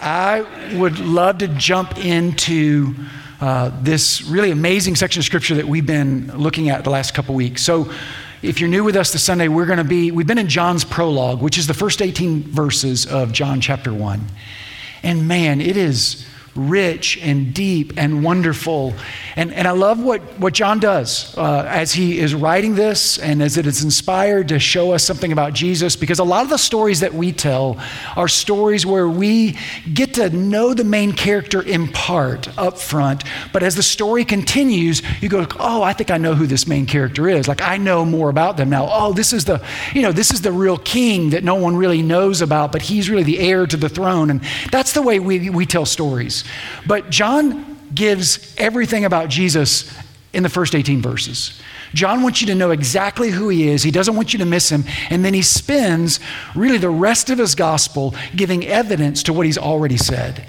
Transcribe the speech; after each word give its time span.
I 0.00 0.46
would 0.76 0.98
love 0.98 1.38
to 1.38 1.48
jump 1.48 2.02
into 2.02 2.94
uh, 3.38 3.70
this 3.82 4.22
really 4.22 4.50
amazing 4.50 4.96
section 4.96 5.20
of 5.20 5.26
scripture 5.26 5.56
that 5.56 5.68
we've 5.68 5.84
been 5.84 6.34
looking 6.38 6.70
at 6.70 6.84
the 6.84 6.90
last 6.90 7.12
couple 7.12 7.34
weeks. 7.34 7.62
So, 7.62 7.92
if 8.42 8.58
you're 8.58 8.70
new 8.70 8.82
with 8.84 8.96
us 8.96 9.12
this 9.12 9.22
Sunday, 9.22 9.48
we're 9.48 9.66
going 9.66 9.76
to 9.76 9.84
be, 9.84 10.10
we've 10.10 10.26
been 10.26 10.38
in 10.38 10.48
John's 10.48 10.82
prologue, 10.82 11.42
which 11.42 11.58
is 11.58 11.66
the 11.66 11.74
first 11.74 12.00
18 12.00 12.44
verses 12.44 13.04
of 13.04 13.32
John 13.32 13.60
chapter 13.60 13.92
1. 13.92 14.24
And 15.02 15.28
man, 15.28 15.60
it 15.60 15.76
is 15.76 16.26
rich 16.54 17.18
and 17.22 17.54
deep 17.54 17.92
and 17.96 18.24
wonderful. 18.24 18.92
And, 19.36 19.52
and 19.54 19.68
I 19.68 19.70
love 19.70 20.02
what, 20.02 20.20
what 20.38 20.52
John 20.52 20.80
does 20.80 21.36
uh, 21.38 21.64
as 21.68 21.92
he 21.92 22.18
is 22.18 22.34
writing 22.34 22.74
this 22.74 23.18
and 23.18 23.42
as 23.42 23.56
it 23.56 23.66
is 23.66 23.84
inspired 23.84 24.48
to 24.48 24.58
show 24.58 24.92
us 24.92 25.04
something 25.04 25.32
about 25.32 25.52
Jesus, 25.52 25.96
because 25.96 26.18
a 26.18 26.24
lot 26.24 26.42
of 26.42 26.50
the 26.50 26.58
stories 26.58 27.00
that 27.00 27.14
we 27.14 27.32
tell 27.32 27.78
are 28.16 28.28
stories 28.28 28.84
where 28.84 29.08
we 29.08 29.56
get 29.94 30.14
to 30.14 30.30
know 30.30 30.74
the 30.74 30.84
main 30.84 31.12
character 31.12 31.62
in 31.62 31.88
part 31.88 32.56
up 32.58 32.78
front, 32.78 33.24
but 33.52 33.62
as 33.62 33.76
the 33.76 33.82
story 33.82 34.24
continues, 34.24 35.02
you 35.20 35.28
go, 35.28 35.46
oh, 35.58 35.82
I 35.82 35.92
think 35.92 36.10
I 36.10 36.18
know 36.18 36.34
who 36.34 36.46
this 36.46 36.66
main 36.66 36.86
character 36.86 37.28
is. 37.28 37.46
Like 37.46 37.62
I 37.62 37.76
know 37.76 38.04
more 38.04 38.28
about 38.28 38.56
them 38.56 38.70
now. 38.70 38.88
Oh, 38.90 39.12
this 39.12 39.32
is 39.32 39.44
the, 39.44 39.64
you 39.94 40.02
know, 40.02 40.12
this 40.12 40.32
is 40.32 40.42
the 40.42 40.52
real 40.52 40.78
king 40.78 41.30
that 41.30 41.44
no 41.44 41.54
one 41.54 41.76
really 41.76 42.02
knows 42.02 42.42
about, 42.42 42.72
but 42.72 42.82
he's 42.82 43.08
really 43.08 43.22
the 43.22 43.38
heir 43.38 43.66
to 43.66 43.76
the 43.76 43.88
throne. 43.88 44.30
And 44.30 44.40
that's 44.70 44.92
the 44.92 45.02
way 45.02 45.20
we, 45.20 45.50
we 45.50 45.64
tell 45.64 45.86
stories. 45.86 46.39
But 46.86 47.10
John 47.10 47.78
gives 47.94 48.54
everything 48.56 49.04
about 49.04 49.28
Jesus 49.28 49.92
in 50.32 50.42
the 50.42 50.48
first 50.48 50.74
18 50.74 51.02
verses. 51.02 51.60
John 51.92 52.22
wants 52.22 52.40
you 52.40 52.46
to 52.48 52.54
know 52.54 52.70
exactly 52.70 53.30
who 53.30 53.48
he 53.48 53.68
is. 53.68 53.82
He 53.82 53.90
doesn't 53.90 54.14
want 54.14 54.32
you 54.32 54.38
to 54.38 54.44
miss 54.44 54.70
him. 54.70 54.84
And 55.10 55.24
then 55.24 55.34
he 55.34 55.42
spends 55.42 56.20
really 56.54 56.78
the 56.78 56.90
rest 56.90 57.30
of 57.30 57.38
his 57.38 57.54
gospel 57.54 58.14
giving 58.36 58.64
evidence 58.64 59.24
to 59.24 59.32
what 59.32 59.46
he's 59.46 59.58
already 59.58 59.96
said. 59.96 60.46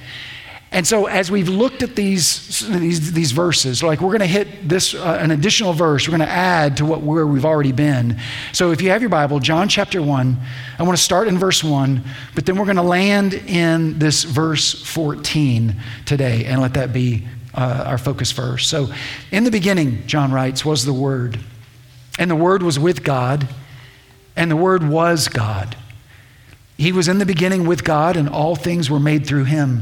And 0.73 0.88
so, 0.88 1.07
as 1.07 1.30
we've 1.30 1.49
looked 1.49 1.84
at 1.84 1.98
these, 1.98 2.66
these, 2.70 3.11
these 3.11 3.34
verses, 3.34 3.83
like 3.83 4.00
we're 4.00 4.17
going 4.17 4.22
to 4.22 4.25
hit 4.25 4.69
this, 4.69 4.94
uh, 4.94 5.17
an 5.19 5.31
additional 5.31 5.73
verse, 5.73 6.08
we're 6.08 6.16
going 6.16 6.28
to 6.28 6.33
add 6.33 6.78
to 6.78 6.86
what, 6.86 7.02
where 7.02 7.28
we've 7.28 7.44
already 7.44 7.73
been. 7.73 8.17
So, 8.53 8.72
if 8.72 8.81
you 8.81 8.89
have 8.91 9.02
your 9.02 9.09
Bible, 9.09 9.41
John 9.41 9.67
chapter 9.67 10.02
1, 10.02 10.38
I 10.80 10.83
want 10.83 10.97
to 10.97 11.03
start 11.03 11.28
in 11.28 11.38
verse 11.38 11.61
1, 11.61 12.02
but 12.36 12.45
then 12.45 12.55
we're 12.55 12.66
going 12.66 12.78
to 12.78 12.83
land 12.83 13.33
in 13.33 14.00
this 14.00 14.23
verse 14.23 14.81
14 14.81 15.75
today 16.05 16.45
and 16.45 16.61
let 16.61 16.75
that 16.75 16.94
be 16.94 17.28
uh, 17.53 17.83
our 17.88 17.97
focus 17.97 18.31
first. 18.31 18.69
So, 18.69 18.88
in 19.30 19.44
the 19.44 19.52
beginning, 19.52 20.08
John 20.08 20.31
writes, 20.31 20.63
was 20.63 20.85
the 20.85 20.94
Word, 20.94 21.38
and 22.17 22.31
the 22.31 22.35
Word 22.35 22.63
was 22.63 22.80
with 22.80 23.03
God, 23.03 23.45
and 24.38 24.50
the 24.50 24.56
Word 24.56 24.88
was 24.88 25.28
God. 25.28 25.75
He 26.78 26.94
was 26.94 27.09
in 27.09 27.17
the 27.17 27.25
beginning 27.25 27.67
with 27.67 27.83
God, 27.83 28.16
and 28.16 28.30
all 28.30 28.56
things 28.56 28.89
were 28.89 29.02
made 29.02 29.28
through 29.28 29.44
him. 29.44 29.81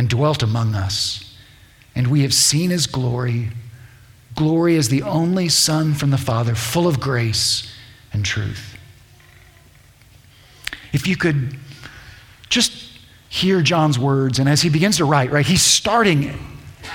and 0.00 0.08
dwelt 0.08 0.42
among 0.42 0.74
us. 0.74 1.36
And 1.94 2.06
we 2.06 2.22
have 2.22 2.32
seen 2.32 2.70
his 2.70 2.86
glory. 2.86 3.50
Glory 4.34 4.76
as 4.76 4.88
the 4.88 5.02
only 5.02 5.50
Son 5.50 5.92
from 5.92 6.08
the 6.08 6.16
Father, 6.16 6.54
full 6.54 6.88
of 6.88 7.00
grace 7.00 7.70
and 8.10 8.24
truth. 8.24 8.78
If 10.94 11.06
you 11.06 11.18
could 11.18 11.54
just 12.48 12.72
hear 13.28 13.60
John's 13.60 13.98
words, 13.98 14.38
and 14.38 14.48
as 14.48 14.62
he 14.62 14.70
begins 14.70 14.96
to 14.96 15.04
write, 15.04 15.30
right, 15.32 15.44
he's 15.44 15.60
starting, 15.60 16.32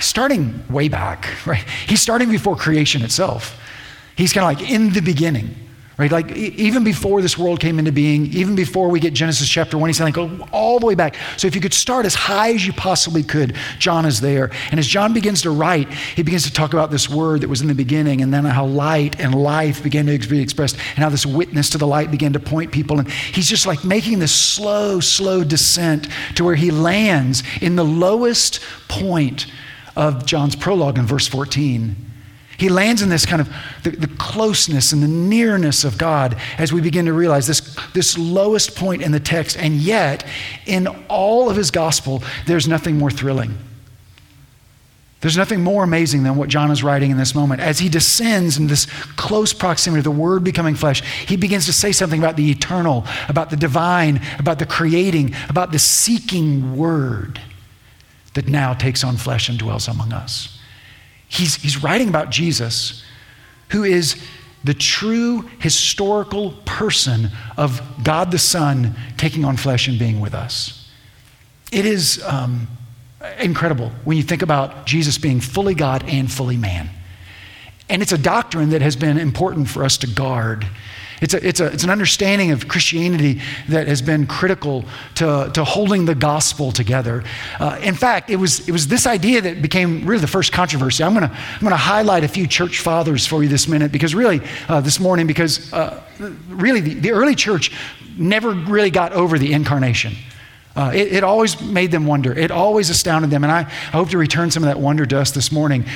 starting 0.00 0.64
way 0.68 0.88
back, 0.88 1.28
right? 1.46 1.64
He's 1.86 2.00
starting 2.00 2.28
before 2.28 2.56
creation 2.56 3.02
itself. 3.02 3.56
He's 4.16 4.32
kind 4.32 4.52
of 4.52 4.60
like 4.60 4.68
in 4.68 4.92
the 4.94 5.00
beginning. 5.00 5.54
Right? 5.98 6.12
Like 6.12 6.30
even 6.32 6.84
before 6.84 7.22
this 7.22 7.38
world 7.38 7.58
came 7.58 7.78
into 7.78 7.90
being, 7.90 8.26
even 8.26 8.54
before 8.54 8.90
we 8.90 9.00
get 9.00 9.14
Genesis 9.14 9.48
chapter 9.48 9.78
1, 9.78 9.88
he's 9.88 9.96
saying, 9.96 10.12
go 10.12 10.46
all 10.52 10.78
the 10.78 10.84
way 10.84 10.94
back. 10.94 11.16
So 11.38 11.46
if 11.46 11.54
you 11.54 11.60
could 11.62 11.72
start 11.72 12.04
as 12.04 12.14
high 12.14 12.52
as 12.52 12.66
you 12.66 12.74
possibly 12.74 13.22
could, 13.22 13.56
John 13.78 14.04
is 14.04 14.20
there. 14.20 14.50
And 14.70 14.78
as 14.78 14.86
John 14.86 15.14
begins 15.14 15.40
to 15.42 15.50
write, 15.50 15.90
he 15.90 16.22
begins 16.22 16.44
to 16.44 16.52
talk 16.52 16.74
about 16.74 16.90
this 16.90 17.08
word 17.08 17.40
that 17.40 17.48
was 17.48 17.62
in 17.62 17.68
the 17.68 17.74
beginning 17.74 18.20
and 18.20 18.32
then 18.32 18.44
how 18.44 18.66
light 18.66 19.18
and 19.18 19.34
life 19.34 19.82
began 19.82 20.04
to 20.04 20.18
be 20.18 20.42
expressed 20.42 20.76
and 20.76 20.98
how 20.98 21.08
this 21.08 21.24
witness 21.24 21.70
to 21.70 21.78
the 21.78 21.86
light 21.86 22.10
began 22.10 22.34
to 22.34 22.40
point 22.40 22.72
people. 22.72 22.98
And 22.98 23.08
he's 23.08 23.48
just 23.48 23.66
like 23.66 23.82
making 23.82 24.18
this 24.18 24.34
slow, 24.34 25.00
slow 25.00 25.44
descent 25.44 26.08
to 26.34 26.44
where 26.44 26.56
he 26.56 26.70
lands 26.70 27.42
in 27.62 27.76
the 27.76 27.84
lowest 27.84 28.60
point 28.88 29.46
of 29.96 30.26
John's 30.26 30.56
prologue 30.56 30.98
in 30.98 31.06
verse 31.06 31.26
14. 31.26 31.96
He 32.58 32.68
lands 32.68 33.02
in 33.02 33.08
this 33.08 33.26
kind 33.26 33.40
of 33.40 33.52
the, 33.82 33.90
the, 33.90 34.06
closeness 34.16 34.92
and 34.92 35.02
the 35.02 35.08
nearness 35.08 35.84
of 35.84 35.98
God 35.98 36.36
as 36.58 36.72
we 36.72 36.80
begin 36.80 37.04
to 37.04 37.12
realize 37.12 37.46
this, 37.46 37.76
this 37.92 38.16
lowest 38.16 38.74
point 38.76 39.02
in 39.02 39.12
the 39.12 39.20
text. 39.20 39.58
And 39.58 39.74
yet, 39.74 40.26
in 40.64 40.86
all 41.08 41.50
of 41.50 41.56
his 41.56 41.70
gospel, 41.70 42.22
there's 42.46 42.66
nothing 42.66 42.96
more 42.96 43.10
thrilling. 43.10 43.58
There's 45.20 45.36
nothing 45.36 45.62
more 45.62 45.82
amazing 45.82 46.22
than 46.22 46.36
what 46.36 46.48
John 46.48 46.70
is 46.70 46.82
writing 46.82 47.10
in 47.10 47.16
this 47.16 47.34
moment. 47.34 47.60
As 47.60 47.78
he 47.78 47.88
descends 47.88 48.58
in 48.58 48.68
this 48.68 48.86
close 49.16 49.52
proximity, 49.52 50.02
the 50.02 50.10
Word 50.10 50.44
becoming 50.44 50.74
flesh, 50.74 51.02
he 51.26 51.36
begins 51.36 51.66
to 51.66 51.72
say 51.72 51.90
something 51.92 52.20
about 52.20 52.36
the 52.36 52.50
eternal, 52.50 53.04
about 53.28 53.50
the 53.50 53.56
divine, 53.56 54.20
about 54.38 54.58
the 54.58 54.66
creating, 54.66 55.34
about 55.48 55.72
the 55.72 55.78
seeking 55.78 56.76
Word 56.76 57.40
that 58.34 58.46
now 58.46 58.74
takes 58.74 59.02
on 59.02 59.16
flesh 59.16 59.48
and 59.48 59.58
dwells 59.58 59.88
among 59.88 60.12
us. 60.12 60.55
He's, 61.36 61.56
he's 61.56 61.82
writing 61.82 62.08
about 62.08 62.30
Jesus, 62.30 63.04
who 63.70 63.84
is 63.84 64.16
the 64.64 64.74
true 64.74 65.42
historical 65.60 66.52
person 66.64 67.30
of 67.56 67.80
God 68.02 68.30
the 68.30 68.38
Son 68.38 68.96
taking 69.16 69.44
on 69.44 69.56
flesh 69.56 69.86
and 69.86 69.98
being 69.98 70.18
with 70.18 70.34
us. 70.34 70.90
It 71.70 71.84
is 71.84 72.22
um, 72.24 72.66
incredible 73.38 73.90
when 74.04 74.16
you 74.16 74.22
think 74.22 74.42
about 74.42 74.86
Jesus 74.86 75.18
being 75.18 75.40
fully 75.40 75.74
God 75.74 76.04
and 76.08 76.30
fully 76.30 76.56
man. 76.56 76.90
And 77.88 78.02
it's 78.02 78.12
a 78.12 78.18
doctrine 78.18 78.70
that 78.70 78.82
has 78.82 78.96
been 78.96 79.18
important 79.18 79.68
for 79.68 79.84
us 79.84 79.98
to 79.98 80.06
guard 80.06 80.66
it's, 81.20 81.34
a, 81.34 81.46
it's, 81.46 81.60
a, 81.60 81.66
it's 81.66 81.84
an 81.84 81.90
understanding 81.90 82.50
of 82.50 82.68
Christianity 82.68 83.40
that 83.68 83.88
has 83.88 84.02
been 84.02 84.26
critical 84.26 84.84
to, 85.16 85.50
to 85.54 85.64
holding 85.64 86.04
the 86.04 86.14
gospel 86.14 86.72
together. 86.72 87.24
Uh, 87.58 87.78
in 87.82 87.94
fact, 87.94 88.30
it 88.30 88.36
was, 88.36 88.68
it 88.68 88.72
was 88.72 88.88
this 88.88 89.06
idea 89.06 89.40
that 89.40 89.62
became 89.62 90.06
really 90.06 90.20
the 90.20 90.26
first 90.26 90.52
controversy. 90.52 91.02
I'm 91.02 91.14
going 91.14 91.28
to 91.28 91.34
I'm 91.34 91.60
gonna 91.62 91.76
highlight 91.76 92.24
a 92.24 92.28
few 92.28 92.46
church 92.46 92.80
fathers 92.80 93.26
for 93.26 93.42
you 93.42 93.48
this 93.48 93.66
minute 93.66 93.92
because 93.92 94.14
really, 94.14 94.40
uh, 94.68 94.80
this 94.80 95.00
morning, 95.00 95.26
because 95.26 95.72
uh, 95.72 96.02
really 96.48 96.80
the, 96.80 96.94
the, 96.94 97.10
early 97.12 97.34
church 97.34 97.72
never 98.18 98.50
really 98.50 98.90
got 98.90 99.12
over 99.12 99.38
the 99.38 99.52
incarnation. 99.52 100.14
Uh, 100.74 100.92
it, 100.94 101.12
it 101.12 101.24
always 101.24 101.60
made 101.62 101.90
them 101.90 102.06
wonder. 102.06 102.36
It 102.36 102.50
always 102.50 102.90
astounded 102.90 103.30
them. 103.30 103.44
And 103.44 103.52
I, 103.52 103.60
I 103.60 103.96
hope 103.96 104.10
to 104.10 104.18
return 104.18 104.50
some 104.50 104.62
of 104.62 104.68
that 104.68 104.78
wonder 104.78 105.06
to 105.06 105.18
us 105.18 105.30
this 105.30 105.50
morning. 105.50 105.86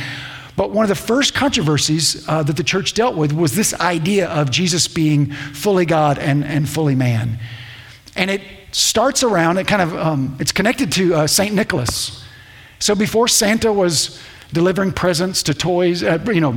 But 0.56 0.70
one 0.70 0.84
of 0.84 0.88
the 0.88 0.94
first 0.94 1.34
controversies 1.34 2.28
uh, 2.28 2.42
that 2.42 2.56
the 2.56 2.64
church 2.64 2.94
dealt 2.94 3.16
with 3.16 3.32
was 3.32 3.54
this 3.54 3.72
idea 3.74 4.28
of 4.28 4.50
Jesus 4.50 4.88
being 4.88 5.32
fully 5.32 5.86
God 5.86 6.18
and, 6.18 6.44
and 6.44 6.68
fully 6.68 6.94
man. 6.94 7.38
And 8.16 8.30
it 8.30 8.42
starts 8.72 9.22
around, 9.22 9.58
it 9.58 9.66
kind 9.66 9.82
of, 9.82 9.96
um, 9.96 10.36
it's 10.40 10.52
connected 10.52 10.92
to 10.92 11.14
uh, 11.14 11.26
St. 11.26 11.54
Nicholas. 11.54 12.24
So 12.78 12.94
before 12.94 13.28
Santa 13.28 13.72
was 13.72 14.20
delivering 14.52 14.92
presents 14.92 15.42
to 15.44 15.54
toys, 15.54 16.02
uh, 16.02 16.18
you 16.26 16.40
know, 16.40 16.52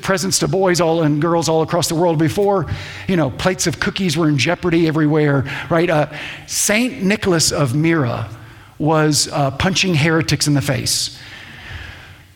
presents 0.00 0.38
to 0.38 0.48
boys 0.48 0.80
all 0.80 1.02
and 1.02 1.20
girls 1.20 1.48
all 1.48 1.62
across 1.62 1.88
the 1.88 1.94
world 1.94 2.18
before, 2.18 2.66
you 3.08 3.16
know, 3.16 3.30
plates 3.30 3.66
of 3.66 3.80
cookies 3.80 4.16
were 4.16 4.28
in 4.28 4.38
jeopardy 4.38 4.88
everywhere, 4.88 5.44
right? 5.68 5.90
Uh, 5.90 6.10
Saint 6.46 7.02
Nicholas 7.02 7.52
of 7.52 7.74
Myra 7.74 8.30
was 8.78 9.28
uh, 9.28 9.50
punching 9.52 9.94
heretics 9.94 10.46
in 10.46 10.54
the 10.54 10.62
face. 10.62 11.18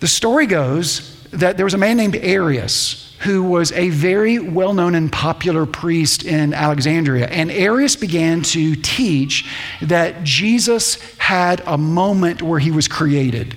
The 0.01 0.09
story 0.09 0.47
goes 0.47 1.23
that 1.31 1.57
there 1.57 1.67
was 1.67 1.75
a 1.75 1.79
man 1.79 1.97
named 1.97 2.17
Arius 2.17 3.17
who 3.21 3.43
was 3.43 3.73
a 3.73 3.91
very 3.91 4.39
well 4.39 4.73
known 4.73 4.95
and 4.95 5.11
popular 5.11 5.67
priest 5.67 6.25
in 6.25 6.55
Alexandria. 6.55 7.27
And 7.27 7.51
Arius 7.51 7.97
began 7.97 8.43
to 8.43 8.77
teach 8.77 9.45
that 9.83 10.23
Jesus 10.23 10.97
had 11.19 11.61
a 11.67 11.77
moment 11.77 12.43
where 12.43 12.61
he 12.61 12.71
was 12.71 12.87
created. 12.87 13.57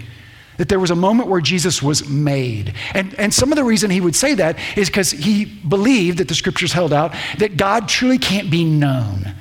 That 0.58 0.68
there 0.68 0.80
was 0.80 0.92
a 0.92 0.96
moment 0.96 1.30
where 1.30 1.42
Jesus 1.42 1.82
was 1.82 2.10
made. 2.10 2.74
And, 2.94 3.14
and 3.16 3.34
some 3.34 3.52
of 3.52 3.56
the 3.56 3.64
reason 3.64 3.92
he 3.92 4.02
would 4.02 4.16
say 4.16 4.34
that 4.36 4.58
is 4.76 4.90
because 4.90 5.12
he 5.12 5.46
believed 5.46 6.18
that 6.18 6.28
the 6.28 6.36
scriptures 6.36 6.74
held 6.74 6.92
out 6.92 7.14
that 7.38 7.56
God 7.56 7.88
truly 7.88 8.18
can't 8.18 8.50
be 8.50 8.66
known 8.66 9.36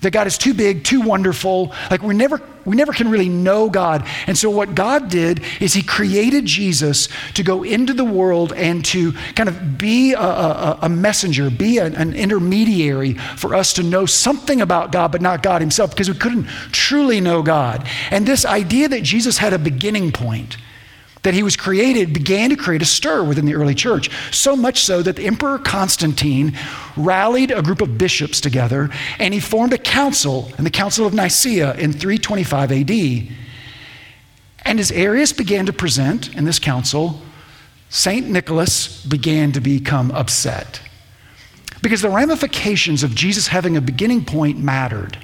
that 0.00 0.12
God 0.12 0.26
is 0.26 0.38
too 0.38 0.54
big, 0.54 0.84
too 0.84 1.00
wonderful. 1.00 1.72
Like 1.90 2.02
we 2.02 2.14
never, 2.14 2.40
we 2.64 2.76
never 2.76 2.92
can 2.92 3.10
really 3.10 3.28
know 3.28 3.68
God. 3.68 4.06
And 4.26 4.36
so 4.36 4.50
what 4.50 4.74
God 4.74 5.08
did 5.08 5.42
is 5.60 5.74
He 5.74 5.82
created 5.82 6.46
Jesus 6.46 7.08
to 7.34 7.42
go 7.42 7.62
into 7.62 7.92
the 7.92 8.04
world 8.04 8.52
and 8.52 8.84
to 8.86 9.12
kind 9.34 9.48
of 9.48 9.78
be 9.78 10.12
a, 10.12 10.20
a, 10.20 10.78
a 10.82 10.88
messenger, 10.88 11.50
be 11.50 11.78
an, 11.78 11.94
an 11.94 12.14
intermediary 12.14 13.14
for 13.14 13.54
us 13.54 13.72
to 13.74 13.82
know 13.82 14.06
something 14.06 14.60
about 14.60 14.92
God, 14.92 15.12
but 15.12 15.22
not 15.22 15.42
God 15.42 15.60
Himself, 15.60 15.90
because 15.90 16.08
we 16.08 16.16
couldn't 16.16 16.46
truly 16.72 17.20
know 17.20 17.42
God. 17.42 17.86
And 18.10 18.26
this 18.26 18.44
idea 18.44 18.88
that 18.88 19.02
Jesus 19.02 19.38
had 19.38 19.52
a 19.52 19.58
beginning 19.58 20.12
point 20.12 20.56
that 21.22 21.34
he 21.34 21.42
was 21.42 21.56
created 21.56 22.12
began 22.12 22.50
to 22.50 22.56
create 22.56 22.82
a 22.82 22.86
stir 22.86 23.22
within 23.22 23.44
the 23.44 23.54
early 23.54 23.74
church. 23.74 24.10
So 24.34 24.56
much 24.56 24.82
so 24.82 25.02
that 25.02 25.16
the 25.16 25.26
Emperor 25.26 25.58
Constantine 25.58 26.56
rallied 26.96 27.50
a 27.50 27.62
group 27.62 27.82
of 27.82 27.98
bishops 27.98 28.40
together 28.40 28.90
and 29.18 29.34
he 29.34 29.40
formed 29.40 29.72
a 29.72 29.78
council 29.78 30.50
in 30.56 30.64
the 30.64 30.70
Council 30.70 31.06
of 31.06 31.12
Nicaea 31.12 31.74
in 31.74 31.92
325 31.92 32.72
AD. 32.72 32.90
And 34.62 34.80
as 34.80 34.90
Arius 34.92 35.32
began 35.32 35.66
to 35.66 35.72
present 35.72 36.34
in 36.34 36.44
this 36.44 36.58
council, 36.58 37.20
St. 37.90 38.28
Nicholas 38.28 39.04
began 39.04 39.52
to 39.52 39.60
become 39.60 40.10
upset. 40.12 40.80
Because 41.82 42.02
the 42.02 42.10
ramifications 42.10 43.02
of 43.02 43.14
Jesus 43.14 43.48
having 43.48 43.76
a 43.76 43.80
beginning 43.80 44.24
point 44.24 44.58
mattered. 44.58 45.18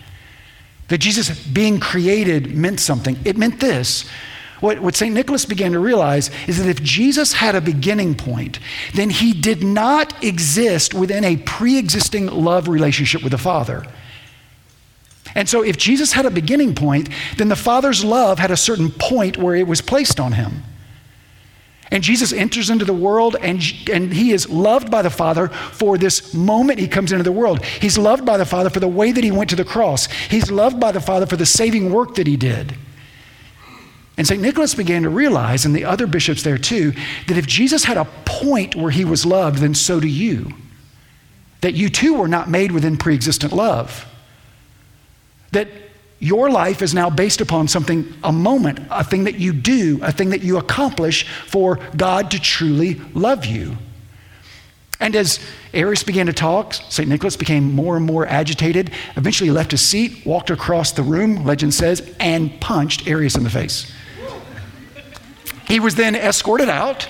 That 0.89 0.99
Jesus 0.99 1.47
being 1.47 1.81
created 1.81 2.55
meant 2.55 2.81
something. 2.81 3.19
It 3.25 3.37
meant 3.37 3.61
this 3.61 4.09
what, 4.61 4.81
what 4.81 4.97
St. 4.97 5.12
Nicholas 5.12 5.44
began 5.44 5.73
to 5.73 5.79
realize 5.79 6.31
is 6.47 6.58
that 6.58 6.69
if 6.69 6.82
Jesus 6.82 7.35
had 7.35 7.55
a 7.55 7.61
beginning 7.61 8.14
point, 8.14 8.58
then 8.94 9.11
he 9.11 9.32
did 9.32 9.62
not 9.62 10.25
exist 10.25 10.94
within 10.94 11.25
a 11.25 11.37
pre 11.37 11.79
existing 11.79 12.26
love 12.26 12.69
relationship 12.69 13.23
with 13.23 13.32
the 13.32 13.38
Father. 13.38 13.87
And 15.35 15.49
so, 15.49 15.62
if 15.62 15.76
Jesus 15.76 16.12
had 16.12 16.25
a 16.25 16.31
beginning 16.31 16.75
point, 16.75 17.11
then 17.37 17.49
the 17.49 17.56
Father's 17.56 18.03
love 18.03 18.38
had 18.38 18.50
a 18.50 18.56
certain 18.56 18.91
point 18.91 19.37
where 19.37 19.55
it 19.55 19.67
was 19.67 19.82
placed 19.82 20.19
on 20.19 20.32
him. 20.32 20.62
And 21.91 22.02
Jesus 22.02 22.32
enters 22.32 22.69
into 22.69 22.85
the 22.85 22.94
world 22.94 23.37
and, 23.41 23.62
and 23.93 24.12
he 24.12 24.32
is 24.32 24.49
loved 24.49 24.91
by 24.91 25.02
the 25.02 25.11
Father 25.11 25.49
for 25.49 25.97
this 25.97 26.35
moment 26.35 26.81
he 26.81 26.88
comes 26.88 27.12
into 27.12 27.23
the 27.23 27.31
world. 27.31 27.64
He's 27.64 27.97
loved 27.97 28.25
by 28.25 28.38
the 28.38 28.44
Father 28.44 28.70
for 28.70 28.81
the 28.81 28.88
way 28.88 29.12
that 29.12 29.23
he 29.23 29.31
went 29.31 29.50
to 29.50 29.56
the 29.56 29.64
cross. 29.64 30.06
He's 30.06 30.50
loved 30.50 30.81
by 30.81 30.91
the 30.91 31.00
Father 31.00 31.26
for 31.26 31.37
the 31.37 31.47
saving 31.47 31.93
work 31.93 32.17
that 32.17 32.26
he 32.26 32.37
did. 32.37 32.76
And 34.17 34.27
St. 34.27 34.41
Nicholas 34.41 34.75
began 34.75 35.03
to 35.03 35.11
realize, 35.11 35.67
and 35.67 35.75
the 35.75 35.85
other 35.85 36.07
bishops 36.07 36.43
there 36.43 36.59
too, 36.59 36.93
that 37.27 37.37
if 37.37 37.47
Jesus 37.47 37.85
had 37.85 37.99
a 37.99 38.07
point 38.25 38.75
where 38.75 38.91
he 38.91 39.05
was 39.05 39.27
loved, 39.27 39.59
then 39.59 39.75
so 39.75 40.01
do 40.01 40.09
you. 40.09 40.53
That 41.61 41.75
you 41.75 41.91
too 41.91 42.15
were 42.15 42.29
not 42.29 42.49
made 42.49 42.73
within 42.73 42.97
pre 42.97 43.15
existent 43.15 43.53
love. 43.53 44.07
That 45.53 45.69
your 46.19 46.51
life 46.51 46.81
is 46.81 46.95
now 46.95 47.11
based 47.11 47.43
upon 47.43 47.69
something, 47.69 48.13
a 48.25 48.33
moment, 48.33 48.81
a 48.91 49.05
thing 49.05 49.25
that 49.25 49.35
you 49.35 49.53
do, 49.53 50.01
a 50.03 50.13
thing 50.13 50.31
that 50.31 50.43
you 50.43 50.57
accomplish 50.57 51.27
for 51.47 51.79
God 51.95 52.31
to 52.31 52.41
truly 52.41 52.95
love 53.12 53.45
you. 53.45 53.77
And 54.99 55.15
as 55.15 55.41
Arius 55.75 56.03
began 56.03 56.25
to 56.25 56.33
talk, 56.33 56.73
St. 56.73 57.07
Nicholas 57.07 57.37
became 57.37 57.75
more 57.75 57.99
and 57.99 58.07
more 58.07 58.27
agitated, 58.27 58.93
eventually 59.17 59.51
left 59.51 59.73
his 59.73 59.83
seat, 59.83 60.25
walked 60.25 60.49
across 60.49 60.93
the 60.93 61.03
room, 61.03 61.45
legend 61.45 61.75
says, 61.75 62.15
and 62.19 62.59
punched 62.62 63.07
Arius 63.07 63.37
in 63.37 63.45
the 63.45 63.51
face. 63.51 63.93
He 65.67 65.81
was 65.81 65.95
then 65.95 66.15
escorted 66.15 66.69
out, 66.69 67.09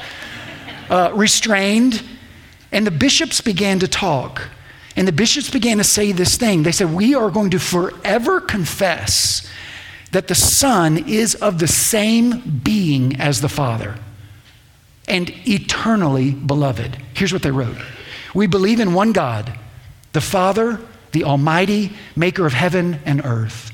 uh, 0.88 1.12
restrained, 1.14 2.02
and 2.72 2.86
the 2.86 2.90
bishops 2.90 3.40
began 3.40 3.78
to 3.80 3.88
talk. 3.88 4.48
And 4.96 5.06
the 5.06 5.12
bishops 5.12 5.50
began 5.50 5.76
to 5.78 5.84
say 5.84 6.12
this 6.12 6.36
thing. 6.36 6.62
They 6.62 6.72
said, 6.72 6.92
We 6.92 7.14
are 7.14 7.30
going 7.30 7.50
to 7.50 7.58
forever 7.58 8.40
confess 8.40 9.46
that 10.12 10.28
the 10.28 10.34
Son 10.34 10.96
is 11.08 11.34
of 11.34 11.58
the 11.58 11.68
same 11.68 12.60
being 12.64 13.20
as 13.20 13.42
the 13.42 13.48
Father 13.48 13.96
and 15.06 15.30
eternally 15.46 16.32
beloved. 16.32 16.96
Here's 17.14 17.32
what 17.32 17.42
they 17.42 17.50
wrote 17.50 17.76
We 18.34 18.46
believe 18.46 18.80
in 18.80 18.94
one 18.94 19.12
God, 19.12 19.52
the 20.12 20.22
Father, 20.22 20.80
the 21.12 21.24
Almighty, 21.24 21.92
maker 22.14 22.46
of 22.46 22.54
heaven 22.54 23.00
and 23.04 23.22
earth 23.24 23.72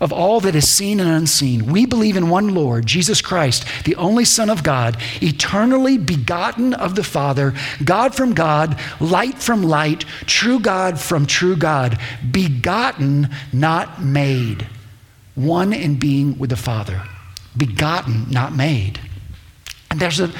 of 0.00 0.12
all 0.12 0.40
that 0.40 0.54
is 0.54 0.68
seen 0.68 1.00
and 1.00 1.08
unseen. 1.08 1.66
We 1.66 1.86
believe 1.86 2.16
in 2.16 2.30
one 2.30 2.54
Lord, 2.54 2.86
Jesus 2.86 3.20
Christ, 3.20 3.64
the 3.84 3.96
only 3.96 4.24
Son 4.24 4.50
of 4.50 4.62
God, 4.62 4.96
eternally 5.20 5.98
begotten 5.98 6.74
of 6.74 6.94
the 6.94 7.04
Father, 7.04 7.54
God 7.84 8.14
from 8.14 8.34
God, 8.34 8.78
light 9.00 9.42
from 9.42 9.62
light, 9.62 10.04
true 10.26 10.60
God 10.60 11.00
from 11.00 11.26
true 11.26 11.56
God, 11.56 11.98
begotten, 12.30 13.28
not 13.52 14.02
made, 14.02 14.66
one 15.34 15.72
in 15.72 15.98
being 15.98 16.38
with 16.38 16.50
the 16.50 16.56
Father. 16.56 17.02
Begotten, 17.56 18.30
not 18.30 18.54
made. 18.54 19.00
And 19.90 19.98
there's 19.98 20.20
a 20.20 20.30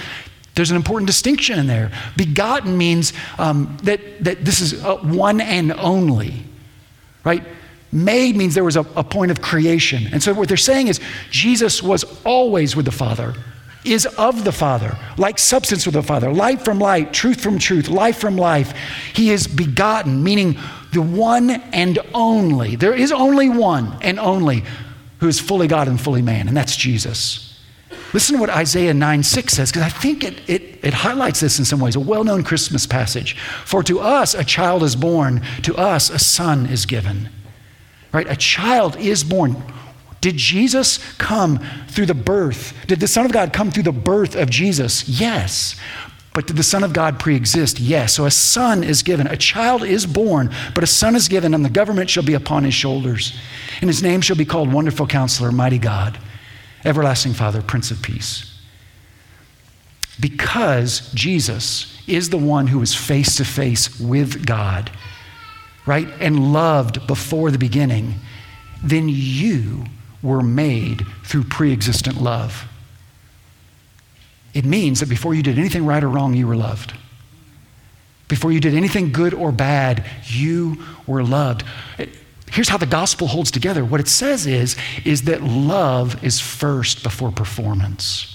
there's 0.59 0.73
an 0.73 0.77
important 0.77 1.07
distinction 1.07 1.57
in 1.57 1.69
there. 1.69 1.93
Begotten 2.17 2.77
means 2.77 3.13
um, 3.39 3.77
that, 3.85 4.01
that 4.25 4.45
this 4.45 4.61
is 4.61 4.83
one 5.05 5.41
and 5.41 5.71
only, 5.71 6.35
right? 7.23 7.45
Made 7.91 8.37
means 8.37 8.55
there 8.55 8.65
was 8.65 8.77
a, 8.77 8.87
a 8.97 9.05
point 9.05 9.31
of 9.31 9.41
creation. 9.41 10.09
And 10.13 10.23
so 10.23 10.35
what 10.35 10.49
they're 10.49 10.57
saying 10.57 10.89
is 10.89 11.01
Jesus 11.31 11.83
was 11.83 12.05
always 12.25 12.77
with 12.77 12.85
the 12.85 12.93
Father, 12.93 13.35
is 13.85 14.05
of 14.19 14.45
the 14.45 14.53
Father, 14.53 14.99
like 15.17 15.39
substance 15.39 15.87
with 15.87 15.95
the 15.95 16.03
Father, 16.03 16.33
light 16.33 16.63
from 16.63 16.79
light, 16.79 17.13
truth 17.15 17.41
from 17.41 17.59
truth, 17.59 17.89
life 17.89 18.19
from 18.19 18.37
life. 18.37 18.75
He 19.15 19.31
is 19.31 19.47
begotten, 19.47 20.23
meaning 20.23 20.59
the 20.93 21.01
one 21.01 21.51
and 21.51 21.99
only. 22.13 22.77
There 22.77 22.95
is 22.95 23.11
only 23.11 23.49
one 23.49 23.97
and 24.03 24.19
only 24.19 24.65
who 25.21 25.29
is 25.29 25.41
fully 25.41 25.67
God 25.67 25.89
and 25.89 26.01
fully 26.01 26.23
man, 26.23 26.47
and 26.47 26.57
that's 26.57 26.77
Jesus. 26.77 27.45
Listen 28.13 28.37
to 28.37 28.41
what 28.41 28.51
Isaiah 28.51 28.95
9 28.95 29.23
6 29.23 29.53
says, 29.53 29.71
because 29.71 29.83
I 29.83 29.89
think 29.89 30.25
it, 30.25 30.49
it, 30.49 30.79
it 30.83 30.95
highlights 30.95 31.41
this 31.41 31.59
in 31.59 31.65
some 31.65 31.81
ways, 31.81 31.97
a 31.97 32.01
well 32.01 32.25
known 32.25 32.43
Christmas 32.43 32.87
passage. 32.87 33.37
For 33.65 33.83
to 33.85 34.01
us 34.01 34.35
a 34.35 34.45
child 34.45 34.83
is 34.83 34.97
born, 34.97 35.43
to 35.63 35.75
us 35.77 36.11
a 36.11 36.19
son 36.19 36.67
is 36.67 36.85
given 36.85 37.31
right? 38.13 38.29
A 38.29 38.37
child 38.37 38.97
is 38.97 39.25
born. 39.25 39.57
Did 40.21 40.37
Jesus 40.37 40.99
come 41.17 41.61
through 41.89 42.07
the 42.07 42.15
birth? 42.15 42.75
Did 42.87 43.01
the 43.01 43.09
Son 43.09 43.25
of 43.25 43.33
God 43.33 43.53
come 43.53 43.71
through 43.71 43.85
the 43.85 43.93
birth 43.93 44.35
of 44.35 44.51
Jesus? 44.51 45.09
Yes. 45.09 45.79
But 46.35 46.47
did 46.47 46.57
the 46.57 46.63
Son 46.63 46.85
of 46.85 46.93
God 46.93 47.19
pre 47.19 47.37
exist? 47.37 47.79
Yes. 47.79 48.15
So 48.15 48.25
a 48.25 48.31
son 48.31 48.83
is 48.83 49.03
given. 49.03 49.27
A 49.27 49.37
child 49.37 49.83
is 49.85 50.07
born, 50.07 50.51
but 50.75 50.85
a 50.85 50.89
son 50.89 51.15
is 51.15 51.29
given, 51.29 51.55
and 51.55 51.65
the 51.65 51.71
government 51.71 52.11
shall 52.11 52.25
be 52.25 52.35
upon 52.35 52.65
his 52.65 52.75
shoulders. 52.75 53.39
And 53.81 53.89
his 53.89 54.03
name 54.03 54.21
shall 54.21 54.37
be 54.37 54.45
called 54.45 54.73
Wonderful 54.73 55.07
Counselor, 55.07 55.53
Mighty 55.53 55.79
God, 55.79 56.19
Everlasting 56.85 57.35
Father, 57.35 57.63
Prince 57.63 57.91
of 57.91 58.03
Peace. 58.03 58.57
Because 60.21 61.13
Jesus 61.13 62.03
is 62.09 62.31
the 62.31 62.39
one 62.39 62.67
who 62.67 62.83
is 62.83 62.95
face 62.95 63.37
to 63.37 63.45
face 63.45 64.01
with 64.01 64.45
God 64.45 64.91
right, 65.89 66.09
and 66.21 66.53
loved 66.53 67.07
before 67.07 67.51
the 67.51 67.59
beginning, 67.59 68.15
then 68.83 69.09
you 69.09 69.85
were 70.23 70.43
made 70.43 71.07
through 71.25 71.45
pre 71.45 71.73
existent 71.73 72.21
love. 72.21 72.67
It 74.55 74.65
means 74.65 75.01
that 75.01 75.09
before 75.09 75.35
you 75.35 75.43
did 75.43 75.59
anything 75.59 75.87
right 75.87 76.03
or 76.03 76.09
wrong, 76.09 76.35
you 76.35 76.47
were 76.47 76.57
loved. 76.57 76.93
Before 78.29 78.53
you 78.53 78.61
did 78.61 78.75
anything 78.75 79.11
good 79.11 79.33
or 79.33 79.51
bad, 79.51 80.05
you 80.25 80.83
were 81.07 81.23
loved. 81.23 81.65
Here's 82.51 82.69
how 82.69 82.77
the 82.77 82.87
gospel 82.87 83.27
holds 83.27 83.51
together. 83.51 83.85
What 83.85 84.01
it 84.01 84.09
says 84.09 84.47
is, 84.47 84.77
is 85.05 85.23
that 85.23 85.43
love 85.43 86.23
is 86.23 86.41
first 86.41 87.03
before 87.03 87.31
performance. 87.31 88.35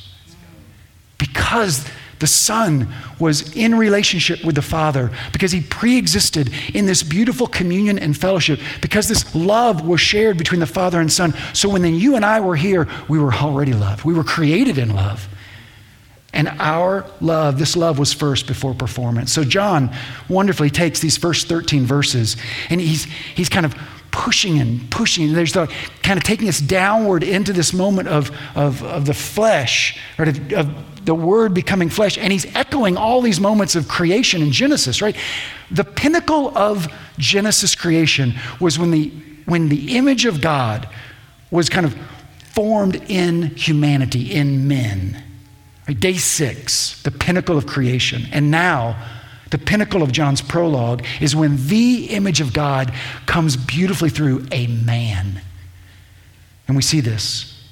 Because 1.18 1.88
the 2.24 2.28
Son 2.28 2.88
was 3.20 3.54
in 3.54 3.76
relationship 3.76 4.46
with 4.46 4.56
the 4.56 4.62
Father 4.62 5.12
because 5.34 5.52
he 5.52 5.60
pre 5.60 5.98
existed 5.98 6.50
in 6.74 6.86
this 6.86 7.04
beautiful 7.04 7.48
communion 7.48 8.00
and 8.00 8.16
fellowship, 8.16 8.62
because 8.82 9.10
this 9.10 9.36
love 9.36 9.86
was 9.86 10.00
shared 10.00 10.38
between 10.38 10.62
the 10.62 10.66
Father 10.66 11.02
and 11.02 11.12
Son. 11.12 11.34
So 11.52 11.68
when 11.68 11.82
then 11.82 11.96
you 11.96 12.16
and 12.16 12.24
I 12.24 12.40
were 12.40 12.56
here, 12.56 12.88
we 13.10 13.20
were 13.20 13.34
already 13.34 13.74
loved. 13.74 14.06
We 14.06 14.14
were 14.14 14.24
created 14.24 14.78
in 14.78 14.96
love. 14.96 15.28
And 16.32 16.48
our 16.60 17.06
love, 17.20 17.60
this 17.60 17.76
love 17.76 18.00
was 18.00 18.14
first 18.14 18.48
before 18.48 18.74
performance. 18.74 19.34
So 19.34 19.44
John 19.44 19.94
wonderfully 20.30 20.70
takes 20.70 21.02
these 21.02 21.18
first 21.18 21.50
13 21.50 21.86
verses 21.86 22.38
and 22.70 22.80
he's, 22.80 23.04
he's 23.36 23.50
kind 23.50 23.66
of 23.66 23.76
pushing 24.14 24.60
and 24.60 24.90
pushing. 24.90 25.34
There's 25.34 25.52
the 25.52 25.68
kind 26.04 26.18
of 26.18 26.24
taking 26.24 26.48
us 26.48 26.60
downward 26.60 27.24
into 27.24 27.52
this 27.52 27.74
moment 27.74 28.08
of, 28.08 28.32
of, 28.56 28.82
of 28.84 29.06
the 29.06 29.14
flesh, 29.14 30.00
right? 30.18 30.30
Of, 30.30 30.54
of 30.54 31.06
the 31.06 31.16
word 31.16 31.54
becoming 31.54 31.90
flesh. 31.90 32.18
And 32.18 32.32
he's 32.32 32.46
echoing 32.56 32.96
all 32.96 33.20
these 33.22 33.42
moments 33.42 33.76
of 33.76 33.90
creation 33.90 34.42
in 34.42 34.52
Genesis, 34.52 35.02
right? 35.02 35.18
The 35.72 35.84
pinnacle 35.84 36.56
of 36.58 36.88
Genesis 37.18 37.76
creation 37.76 38.36
was 38.62 38.80
when 38.80 38.92
the, 38.92 39.12
when 39.46 39.68
the 39.68 39.98
image 39.98 40.26
of 40.26 40.40
God 40.40 40.88
was 41.52 41.68
kind 41.68 41.86
of 41.86 41.98
formed 42.54 43.04
in 43.10 43.42
humanity, 43.56 44.32
in 44.32 44.68
men. 44.68 45.22
Right? 45.88 46.00
Day 46.00 46.14
six, 46.14 47.02
the 47.02 47.12
pinnacle 47.12 47.58
of 47.58 47.66
creation. 47.66 48.28
And 48.32 48.52
now, 48.52 48.96
the 49.54 49.60
pinnacle 49.60 50.02
of 50.02 50.12
John's 50.12 50.42
prologue 50.42 51.06
is 51.22 51.36
when 51.36 51.68
the 51.68 52.06
image 52.06 52.42
of 52.42 52.54
God 52.54 52.92
comes 53.28 53.56
beautifully 53.56 54.10
through 54.10 54.48
a 54.52 54.66
man. 54.66 55.42
And 56.68 56.76
we 56.76 56.82
see 56.82 57.02
this 57.02 57.64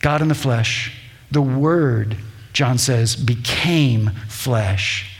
God 0.00 0.20
in 0.20 0.26
the 0.26 0.34
flesh, 0.34 1.00
the 1.30 1.40
Word, 1.40 2.16
John 2.52 2.76
says, 2.76 3.14
became 3.14 4.10
flesh. 4.26 5.16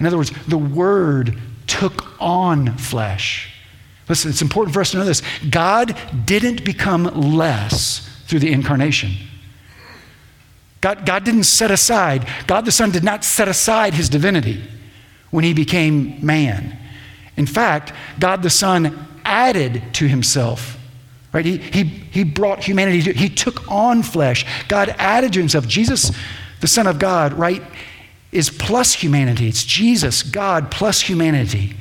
In 0.00 0.06
other 0.06 0.16
words, 0.16 0.32
the 0.46 0.56
Word 0.56 1.36
took 1.66 2.18
on 2.18 2.78
flesh. 2.78 3.52
Listen, 4.08 4.30
it's 4.30 4.40
important 4.40 4.72
for 4.72 4.80
us 4.80 4.92
to 4.92 4.96
know 4.96 5.04
this. 5.04 5.20
God 5.50 5.94
didn't 6.24 6.64
become 6.64 7.36
less 7.36 8.08
through 8.24 8.38
the 8.38 8.50
incarnation. 8.50 9.10
God, 10.80 11.04
God 11.04 11.24
didn't 11.24 11.44
set 11.44 11.70
aside, 11.70 12.26
God 12.46 12.64
the 12.64 12.72
Son 12.72 12.90
did 12.90 13.04
not 13.04 13.24
set 13.24 13.46
aside 13.46 13.92
his 13.92 14.08
divinity 14.08 14.64
when 15.32 15.42
he 15.42 15.52
became 15.52 16.24
man. 16.24 16.78
In 17.36 17.46
fact, 17.46 17.92
God 18.20 18.42
the 18.42 18.50
Son 18.50 19.08
added 19.24 19.82
to 19.94 20.06
himself. 20.06 20.78
Right? 21.32 21.44
He, 21.44 21.56
he, 21.56 21.82
he 21.82 22.24
brought 22.24 22.62
humanity, 22.62 23.02
to, 23.02 23.12
he 23.12 23.28
took 23.28 23.68
on 23.70 24.02
flesh. 24.02 24.44
God 24.68 24.94
added 24.98 25.32
to 25.32 25.40
himself. 25.40 25.66
Jesus, 25.66 26.12
the 26.60 26.68
Son 26.68 26.86
of 26.86 26.98
God, 26.98 27.32
right, 27.32 27.62
is 28.30 28.50
plus 28.50 28.92
humanity. 28.92 29.48
It's 29.48 29.64
Jesus, 29.64 30.22
God 30.22 30.70
plus 30.70 31.00
humanity. 31.00 31.74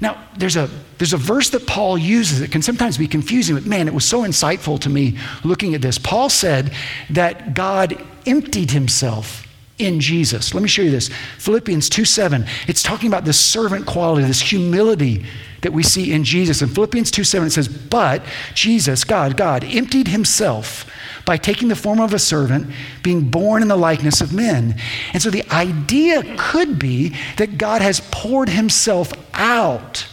Now, 0.00 0.22
there's 0.36 0.56
a, 0.56 0.68
there's 0.98 1.14
a 1.14 1.18
verse 1.18 1.50
that 1.50 1.66
Paul 1.66 1.96
uses 1.96 2.40
that 2.40 2.52
can 2.52 2.62
sometimes 2.62 2.98
be 2.98 3.08
confusing, 3.08 3.56
but 3.56 3.64
man, 3.64 3.88
it 3.88 3.94
was 3.94 4.04
so 4.04 4.22
insightful 4.22 4.78
to 4.80 4.90
me 4.90 5.18
looking 5.42 5.74
at 5.74 5.80
this. 5.80 5.98
Paul 5.98 6.28
said 6.28 6.72
that 7.10 7.54
God 7.54 8.00
emptied 8.26 8.70
himself 8.70 9.47
in 9.78 10.00
Jesus. 10.00 10.54
Let 10.54 10.62
me 10.62 10.68
show 10.68 10.82
you 10.82 10.90
this. 10.90 11.10
Philippians 11.38 11.88
2 11.88 12.04
7. 12.04 12.46
It's 12.66 12.82
talking 12.82 13.08
about 13.08 13.24
this 13.24 13.38
servant 13.38 13.86
quality, 13.86 14.26
this 14.26 14.40
humility 14.40 15.24
that 15.62 15.72
we 15.72 15.82
see 15.82 16.12
in 16.12 16.24
Jesus. 16.24 16.62
In 16.62 16.68
Philippians 16.68 17.10
2 17.10 17.24
7, 17.24 17.46
it 17.46 17.50
says, 17.50 17.68
But 17.68 18.22
Jesus, 18.54 19.04
God, 19.04 19.36
God, 19.36 19.64
emptied 19.64 20.08
himself 20.08 20.90
by 21.24 21.36
taking 21.36 21.68
the 21.68 21.76
form 21.76 22.00
of 22.00 22.14
a 22.14 22.18
servant, 22.18 22.70
being 23.02 23.28
born 23.28 23.62
in 23.62 23.68
the 23.68 23.76
likeness 23.76 24.20
of 24.20 24.32
men. 24.32 24.80
And 25.12 25.22
so 25.22 25.30
the 25.30 25.48
idea 25.52 26.36
could 26.38 26.78
be 26.78 27.14
that 27.36 27.58
God 27.58 27.82
has 27.82 28.00
poured 28.10 28.48
himself 28.48 29.12
out, 29.34 30.06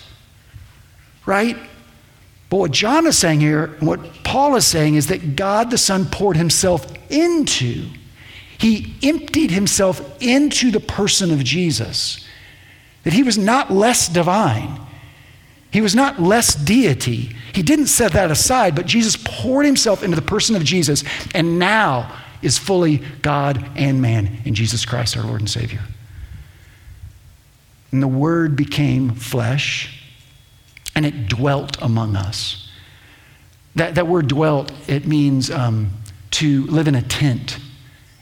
right? 1.26 1.58
But 2.50 2.58
what 2.58 2.72
John 2.72 3.08
is 3.08 3.18
saying 3.18 3.40
here, 3.40 3.76
and 3.80 3.88
what 3.88 4.24
Paul 4.24 4.56
is 4.56 4.68
saying, 4.68 4.96
is 4.96 5.08
that 5.08 5.36
God 5.36 5.72
the 5.72 5.78
Son 5.78 6.06
poured 6.06 6.38
himself 6.38 6.86
into 7.10 7.88
he 8.58 8.96
emptied 9.04 9.52
himself 9.52 10.22
into 10.22 10.72
the 10.72 10.80
person 10.80 11.32
of 11.32 11.44
Jesus. 11.44 12.26
That 13.04 13.14
he 13.14 13.24
was 13.24 13.38
not 13.38 13.72
less 13.72 14.08
divine. 14.08 14.80
He 15.72 15.82
was 15.82 15.94
not 15.94 16.22
less 16.22 16.56
deity. 16.56 17.36
He 17.54 17.62
didn't 17.62 17.88
set 17.88 18.14
that 18.14 18.32
aside, 18.32 18.76
but 18.76 18.86
Jesus 18.86 19.18
poured 19.24 19.66
himself 19.66 20.04
into 20.04 20.16
the 20.16 20.22
person 20.22 20.56
of 20.56 20.64
Jesus 20.64 21.04
and 21.34 21.60
now 21.60 22.16
is 22.42 22.58
fully 22.58 22.98
God 23.22 23.64
and 23.76 24.02
man 24.02 24.40
in 24.46 24.56
Jesus 24.56 24.86
Christ, 24.86 25.18
our 25.18 25.24
Lord 25.24 25.42
and 25.42 25.50
Savior. 25.50 25.82
And 27.92 28.02
the 28.02 28.08
Word 28.08 28.56
became 28.56 29.12
flesh 29.12 29.96
and 30.96 31.06
it 31.06 31.28
dwelt 31.28 31.78
among 31.82 32.16
us. 32.16 32.70
That, 33.76 33.96
that 33.96 34.08
word 34.08 34.28
dwelt, 34.30 34.72
it 34.88 35.06
means 35.06 35.52
um, 35.52 35.92
to 36.32 36.66
live 36.68 36.88
in 36.88 36.96
a 36.96 37.02
tent 37.02 37.60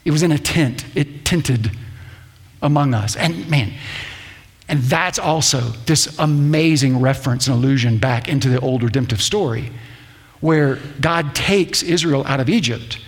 it 0.04 0.10
was 0.10 0.22
in 0.22 0.32
a 0.32 0.38
tent, 0.38 0.84
it 0.94 1.24
tented 1.24 1.70
among 2.62 2.94
us. 2.94 3.16
And 3.16 3.48
man, 3.48 3.72
and 4.68 4.80
that's 4.80 5.18
also 5.18 5.60
this 5.86 6.18
amazing 6.18 7.00
reference 7.00 7.46
and 7.46 7.56
allusion 7.56 7.98
back 7.98 8.28
into 8.28 8.48
the 8.48 8.60
old 8.60 8.82
redemptive 8.82 9.22
story 9.22 9.70
where 10.40 10.76
God 11.00 11.34
takes 11.34 11.82
Israel 11.82 12.24
out 12.26 12.40
of 12.40 12.48
Egypt 12.48 12.98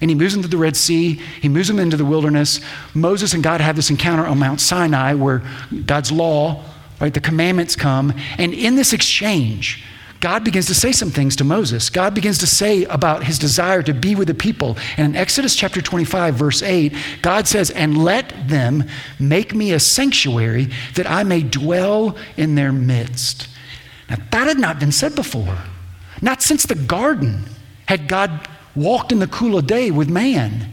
and 0.00 0.10
he 0.10 0.14
moves 0.14 0.34
them 0.34 0.42
to 0.42 0.48
the 0.48 0.58
Red 0.58 0.76
Sea, 0.76 1.14
he 1.40 1.48
moves 1.48 1.68
them 1.68 1.78
into 1.78 1.96
the 1.96 2.04
wilderness. 2.04 2.60
Moses 2.94 3.32
and 3.32 3.42
God 3.42 3.60
have 3.60 3.76
this 3.76 3.88
encounter 3.88 4.26
on 4.26 4.38
Mount 4.38 4.60
Sinai 4.60 5.14
where 5.14 5.42
God's 5.86 6.12
law, 6.12 6.62
right, 7.00 7.12
the 7.12 7.20
commandments 7.20 7.76
come. 7.76 8.12
And 8.36 8.52
in 8.52 8.76
this 8.76 8.92
exchange, 8.92 9.84
God 10.26 10.42
begins 10.42 10.66
to 10.66 10.74
say 10.74 10.90
some 10.90 11.12
things 11.12 11.36
to 11.36 11.44
Moses. 11.44 11.88
God 11.88 12.12
begins 12.12 12.38
to 12.38 12.48
say 12.48 12.82
about 12.86 13.22
his 13.22 13.38
desire 13.38 13.80
to 13.84 13.94
be 13.94 14.16
with 14.16 14.26
the 14.26 14.34
people. 14.34 14.76
And 14.96 15.14
in 15.14 15.14
Exodus 15.14 15.54
chapter 15.54 15.80
25, 15.80 16.34
verse 16.34 16.64
8, 16.64 16.92
God 17.22 17.46
says, 17.46 17.70
And 17.70 18.02
let 18.02 18.48
them 18.48 18.82
make 19.20 19.54
me 19.54 19.70
a 19.70 19.78
sanctuary 19.78 20.70
that 20.96 21.08
I 21.08 21.22
may 21.22 21.44
dwell 21.44 22.16
in 22.36 22.56
their 22.56 22.72
midst. 22.72 23.46
Now, 24.10 24.16
that 24.32 24.48
had 24.48 24.58
not 24.58 24.80
been 24.80 24.90
said 24.90 25.14
before. 25.14 25.58
Not 26.20 26.42
since 26.42 26.64
the 26.64 26.74
garden 26.74 27.44
had 27.86 28.08
God 28.08 28.48
walked 28.74 29.12
in 29.12 29.20
the 29.20 29.28
cool 29.28 29.56
of 29.56 29.68
day 29.68 29.92
with 29.92 30.10
man. 30.10 30.72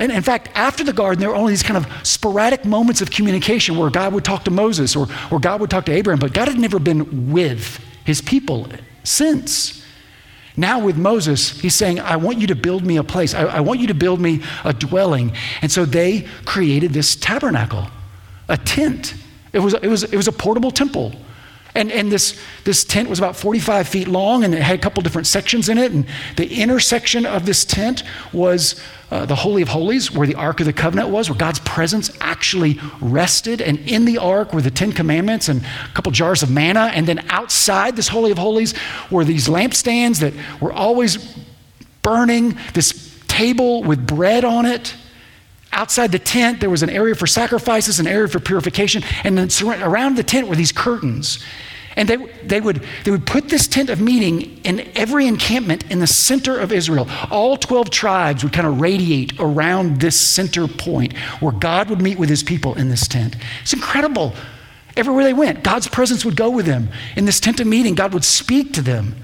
And 0.00 0.10
in 0.10 0.22
fact, 0.22 0.48
after 0.56 0.82
the 0.82 0.92
garden, 0.92 1.20
there 1.20 1.28
were 1.28 1.36
only 1.36 1.52
these 1.52 1.62
kind 1.62 1.76
of 1.76 1.86
sporadic 2.04 2.64
moments 2.64 3.00
of 3.00 3.12
communication 3.12 3.76
where 3.76 3.88
God 3.88 4.12
would 4.14 4.24
talk 4.24 4.42
to 4.46 4.50
Moses 4.50 4.96
or, 4.96 5.06
or 5.30 5.38
God 5.38 5.60
would 5.60 5.70
talk 5.70 5.86
to 5.86 5.92
Abraham, 5.92 6.18
but 6.18 6.32
God 6.32 6.48
had 6.48 6.58
never 6.58 6.80
been 6.80 7.30
with 7.30 7.80
his 8.04 8.20
people 8.20 8.68
since. 9.04 9.84
Now, 10.56 10.84
with 10.84 10.96
Moses, 10.96 11.60
he's 11.60 11.74
saying, 11.74 12.00
I 12.00 12.16
want 12.16 12.38
you 12.38 12.46
to 12.48 12.54
build 12.54 12.84
me 12.84 12.96
a 12.96 13.04
place. 13.04 13.34
I, 13.34 13.44
I, 13.44 13.60
want 13.60 13.80
you 13.80 13.86
to 13.86 13.94
build 13.94 14.20
me 14.20 14.42
a 14.64 14.72
dwelling. 14.72 15.32
And 15.62 15.70
so 15.70 15.84
they 15.84 16.26
created 16.44 16.92
this 16.92 17.16
tabernacle, 17.16 17.86
a 18.48 18.58
tent. 18.58 19.14
It 19.52 19.60
was, 19.60 19.74
it 19.74 19.86
was, 19.86 20.02
it 20.02 20.16
was 20.16 20.28
a 20.28 20.32
portable 20.32 20.70
temple. 20.70 21.14
And, 21.74 21.92
and 21.92 22.10
this, 22.10 22.40
this 22.64 22.84
tent 22.84 23.08
was 23.08 23.18
about 23.18 23.36
45 23.36 23.88
feet 23.88 24.08
long 24.08 24.42
and 24.44 24.54
it 24.54 24.62
had 24.62 24.78
a 24.78 24.82
couple 24.82 25.02
different 25.02 25.26
sections 25.26 25.68
in 25.68 25.78
it. 25.78 25.92
And 25.92 26.06
the 26.36 26.46
inner 26.46 26.80
section 26.80 27.24
of 27.24 27.46
this 27.46 27.64
tent 27.64 28.02
was 28.32 28.80
uh, 29.10 29.26
the 29.26 29.34
Holy 29.34 29.62
of 29.62 29.68
Holies, 29.68 30.12
where 30.12 30.26
the 30.26 30.34
Ark 30.34 30.60
of 30.60 30.66
the 30.66 30.72
Covenant 30.72 31.08
was, 31.08 31.28
where 31.28 31.38
God's 31.38 31.60
presence 31.60 32.16
actually 32.20 32.78
rested. 33.00 33.60
And 33.60 33.78
in 33.80 34.04
the 34.04 34.18
Ark 34.18 34.52
were 34.52 34.62
the 34.62 34.70
Ten 34.70 34.92
Commandments 34.92 35.48
and 35.48 35.62
a 35.62 35.94
couple 35.94 36.12
jars 36.12 36.42
of 36.42 36.50
manna. 36.50 36.90
And 36.94 37.06
then 37.06 37.24
outside 37.28 37.96
this 37.96 38.08
Holy 38.08 38.30
of 38.30 38.38
Holies 38.38 38.74
were 39.10 39.24
these 39.24 39.48
lampstands 39.48 40.20
that 40.20 40.32
were 40.60 40.72
always 40.72 41.36
burning, 42.02 42.56
this 42.74 43.18
table 43.28 43.82
with 43.82 44.06
bread 44.06 44.44
on 44.44 44.66
it. 44.66 44.94
Outside 45.72 46.10
the 46.10 46.18
tent, 46.18 46.60
there 46.60 46.70
was 46.70 46.82
an 46.82 46.90
area 46.90 47.14
for 47.14 47.26
sacrifices, 47.26 48.00
an 48.00 48.06
area 48.06 48.28
for 48.28 48.40
purification, 48.40 49.04
and 49.22 49.38
then 49.38 49.82
around 49.82 50.16
the 50.16 50.24
tent 50.24 50.48
were 50.48 50.56
these 50.56 50.72
curtains. 50.72 51.44
And 51.96 52.08
they, 52.08 52.16
they, 52.44 52.60
would, 52.60 52.84
they 53.04 53.10
would 53.10 53.26
put 53.26 53.48
this 53.48 53.66
tent 53.66 53.90
of 53.90 54.00
meeting 54.00 54.58
in 54.64 54.88
every 54.96 55.26
encampment 55.26 55.90
in 55.90 55.98
the 55.98 56.06
center 56.06 56.58
of 56.58 56.72
Israel. 56.72 57.08
All 57.30 57.56
12 57.56 57.90
tribes 57.90 58.44
would 58.44 58.52
kind 58.52 58.66
of 58.66 58.80
radiate 58.80 59.32
around 59.38 60.00
this 60.00 60.18
center 60.18 60.68
point 60.68 61.16
where 61.40 61.52
God 61.52 61.90
would 61.90 62.00
meet 62.00 62.18
with 62.18 62.28
his 62.28 62.42
people 62.42 62.74
in 62.74 62.88
this 62.88 63.08
tent. 63.08 63.36
It's 63.62 63.72
incredible. 63.72 64.34
Everywhere 64.96 65.24
they 65.24 65.32
went, 65.32 65.62
God's 65.62 65.88
presence 65.88 66.24
would 66.24 66.36
go 66.36 66.50
with 66.50 66.66
them. 66.66 66.88
In 67.16 67.24
this 67.24 67.40
tent 67.40 67.60
of 67.60 67.66
meeting, 67.66 67.94
God 67.94 68.12
would 68.14 68.24
speak 68.24 68.72
to 68.74 68.82
them. 68.82 69.16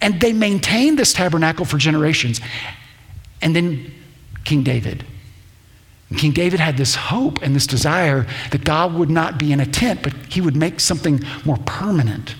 And 0.00 0.20
they 0.20 0.32
maintained 0.32 0.98
this 0.98 1.12
tabernacle 1.12 1.64
for 1.64 1.78
generations. 1.78 2.40
And 3.40 3.54
then 3.54 3.92
King 4.44 4.62
David 4.64 5.04
King 6.14 6.32
David 6.32 6.60
had 6.60 6.76
this 6.76 6.94
hope 6.94 7.42
and 7.42 7.54
this 7.54 7.66
desire 7.66 8.26
that 8.50 8.64
God 8.64 8.94
would 8.94 9.10
not 9.10 9.38
be 9.38 9.52
in 9.52 9.60
a 9.60 9.66
tent, 9.66 10.02
but 10.02 10.14
he 10.28 10.40
would 10.40 10.56
make 10.56 10.80
something 10.80 11.22
more 11.44 11.58
permanent, 11.58 12.34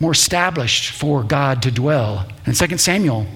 more 0.00 0.12
established 0.12 0.90
for 0.90 1.22
God 1.22 1.62
to 1.62 1.70
dwell. 1.70 2.26
In 2.46 2.54
2 2.54 2.78
Samuel 2.78 3.26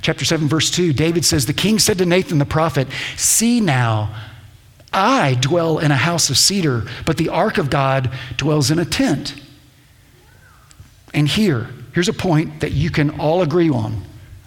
chapter 0.00 0.24
7 0.24 0.48
verse 0.48 0.70
2, 0.70 0.92
David 0.92 1.24
says, 1.24 1.46
"The 1.46 1.52
king 1.52 1.78
said 1.78 1.98
to 1.98 2.06
Nathan 2.06 2.38
the 2.38 2.44
prophet, 2.44 2.88
"See 3.16 3.60
now, 3.60 4.10
I 4.92 5.34
dwell 5.34 5.78
in 5.78 5.90
a 5.90 5.96
house 5.96 6.28
of 6.28 6.36
cedar, 6.36 6.86
but 7.04 7.16
the 7.16 7.28
ark 7.28 7.56
of 7.56 7.70
God 7.70 8.10
dwells 8.36 8.70
in 8.70 8.78
a 8.78 8.84
tent." 8.84 9.34
And 11.14 11.28
here, 11.28 11.68
here's 11.94 12.08
a 12.08 12.12
point 12.12 12.60
that 12.60 12.72
you 12.72 12.90
can 12.90 13.10
all 13.10 13.42
agree 13.42 13.70
on. 13.70 14.02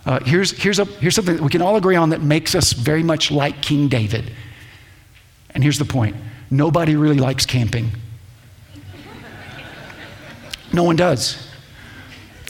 Uh, 0.06 0.20
here's, 0.24 0.52
here's, 0.52 0.80
a, 0.80 0.86
here's 0.86 1.16
something 1.16 1.36
that 1.36 1.42
we 1.42 1.50
can 1.50 1.62
all 1.62 1.78
agree 1.78 1.96
on 1.96 2.10
that 2.10 2.22
makes 2.22 2.54
us 2.54 2.74
very 2.74 3.02
much 3.02 3.32
like 3.32 3.62
King 3.62 3.88
David. 3.88 4.32
And 5.52 5.64
here's 5.64 5.80
the 5.80 5.86
point 5.86 6.16
nobody 6.52 6.96
really 6.96 7.18
likes 7.18 7.46
camping. 7.46 7.92
No 10.72 10.84
one 10.84 10.96
does. 10.96 11.48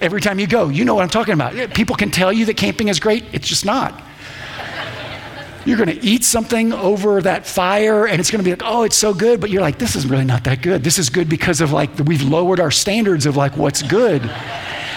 Every 0.01 0.19
time 0.19 0.39
you 0.39 0.47
go, 0.47 0.67
you 0.67 0.83
know 0.83 0.95
what 0.95 1.03
I'm 1.03 1.09
talking 1.09 1.33
about. 1.33 1.73
People 1.73 1.95
can 1.95 2.11
tell 2.11 2.33
you 2.33 2.45
that 2.45 2.57
camping 2.57 2.89
is 2.89 2.99
great, 2.99 3.23
it's 3.31 3.47
just 3.47 3.65
not. 3.65 4.01
You're 5.65 5.77
going 5.77 5.89
to 5.89 6.05
eat 6.05 6.23
something 6.23 6.73
over 6.73 7.21
that 7.23 7.47
fire 7.47 8.05
and 8.05 8.19
it's 8.19 8.29
going 8.29 8.43
to 8.43 8.43
be 8.43 8.51
like, 8.51 8.61
oh, 8.63 8.83
it's 8.83 8.95
so 8.95 9.15
good. 9.15 9.41
But 9.41 9.49
you're 9.49 9.63
like, 9.63 9.79
this 9.79 9.95
is 9.95 10.05
really 10.05 10.25
not 10.25 10.43
that 10.43 10.61
good. 10.61 10.83
This 10.83 10.99
is 10.99 11.09
good 11.09 11.27
because 11.27 11.59
of 11.59 11.71
like, 11.71 11.89
we've 12.05 12.21
lowered 12.21 12.59
our 12.59 12.69
standards 12.69 13.25
of 13.25 13.35
like 13.35 13.57
what's 13.57 13.81
good. 13.81 14.21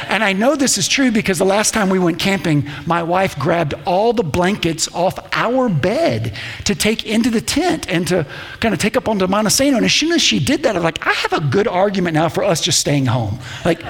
And 0.08 0.24
I 0.24 0.32
know 0.32 0.56
this 0.56 0.78
is 0.78 0.88
true 0.88 1.10
because 1.10 1.38
the 1.38 1.44
last 1.44 1.74
time 1.74 1.90
we 1.90 1.98
went 1.98 2.18
camping, 2.18 2.66
my 2.86 3.02
wife 3.02 3.38
grabbed 3.38 3.74
all 3.86 4.12
the 4.12 4.22
blankets 4.22 4.92
off 4.94 5.18
our 5.32 5.68
bed 5.68 6.34
to 6.64 6.74
take 6.74 7.04
into 7.04 7.30
the 7.30 7.42
tent 7.42 7.86
and 7.88 8.08
to 8.08 8.26
kind 8.60 8.72
of 8.72 8.80
take 8.80 8.96
up 8.96 9.06
onto 9.06 9.26
Montesano. 9.26 9.76
And 9.76 9.84
as 9.84 9.92
soon 9.92 10.12
as 10.12 10.22
she 10.22 10.40
did 10.40 10.62
that, 10.62 10.76
I'm 10.76 10.82
like, 10.82 11.06
I 11.06 11.12
have 11.12 11.34
a 11.34 11.40
good 11.40 11.68
argument 11.68 12.14
now 12.14 12.30
for 12.30 12.42
us 12.42 12.62
just 12.62 12.80
staying 12.80 13.06
home. 13.06 13.38
Like, 13.64 13.82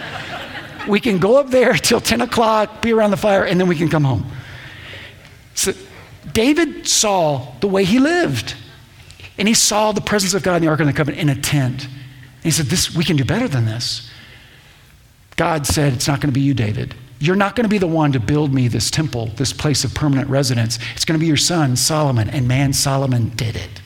we 0.88 0.98
can 0.98 1.18
go 1.18 1.36
up 1.36 1.50
there 1.50 1.72
till 1.74 2.00
10 2.00 2.20
o'clock, 2.20 2.82
be 2.82 2.92
around 2.92 3.12
the 3.12 3.16
fire, 3.16 3.44
and 3.44 3.60
then 3.60 3.68
we 3.68 3.76
can 3.76 3.88
come 3.88 4.04
home. 4.04 4.26
So 5.54 5.72
David 6.32 6.88
saw 6.88 7.54
the 7.60 7.68
way 7.68 7.84
he 7.84 7.98
lived. 7.98 8.54
And 9.38 9.46
he 9.46 9.54
saw 9.54 9.92
the 9.92 10.00
presence 10.00 10.34
of 10.34 10.42
God 10.42 10.56
in 10.56 10.62
the 10.62 10.68
Ark 10.68 10.80
of 10.80 10.86
the 10.86 10.92
Covenant 10.92 11.22
in 11.22 11.28
a 11.28 11.40
tent. 11.40 11.84
And 11.84 12.42
he 12.42 12.50
said, 12.50 12.66
this, 12.66 12.94
We 12.94 13.04
can 13.04 13.16
do 13.16 13.24
better 13.24 13.46
than 13.46 13.66
this. 13.66 14.07
God 15.38 15.66
said, 15.66 15.94
It's 15.94 16.08
not 16.08 16.20
going 16.20 16.28
to 16.28 16.38
be 16.38 16.44
you, 16.44 16.52
David. 16.52 16.94
You're 17.20 17.36
not 17.36 17.56
going 17.56 17.64
to 17.64 17.70
be 17.70 17.78
the 17.78 17.86
one 17.86 18.12
to 18.12 18.20
build 18.20 18.52
me 18.52 18.68
this 18.68 18.90
temple, 18.90 19.26
this 19.36 19.52
place 19.52 19.84
of 19.84 19.94
permanent 19.94 20.28
residence. 20.28 20.78
It's 20.94 21.04
going 21.04 21.18
to 21.18 21.22
be 21.22 21.26
your 21.26 21.36
son, 21.36 21.76
Solomon. 21.76 22.28
And 22.28 22.46
man, 22.46 22.72
Solomon 22.72 23.30
did 23.30 23.56
it. 23.56 23.80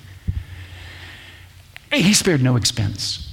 He 1.93 2.15
spared 2.15 2.43
no 2.43 2.57
expense. 2.57 3.29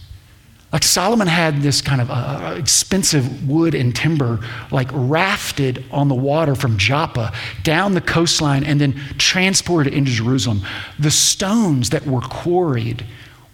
Like 0.72 0.84
Solomon 0.84 1.28
had 1.28 1.62
this 1.62 1.82
kind 1.82 2.02
of 2.02 2.12
uh, 2.12 2.56
expensive 2.58 3.48
wood 3.50 3.74
and 3.74 3.96
timber, 3.96 4.40
like 4.70 4.90
rafted 4.92 5.84
on 5.90 6.10
the 6.10 6.16
water 6.16 6.56
from 6.56 6.78
Joppa 6.78 7.34
down 7.64 7.94
the 7.94 8.02
coastline 8.02 8.64
and 8.64 8.80
then 8.80 8.94
transported 9.18 9.94
into 9.94 10.12
Jerusalem. 10.12 10.62
The 11.00 11.10
stones 11.10 11.90
that 11.90 12.06
were 12.06 12.22
quarried 12.22 13.06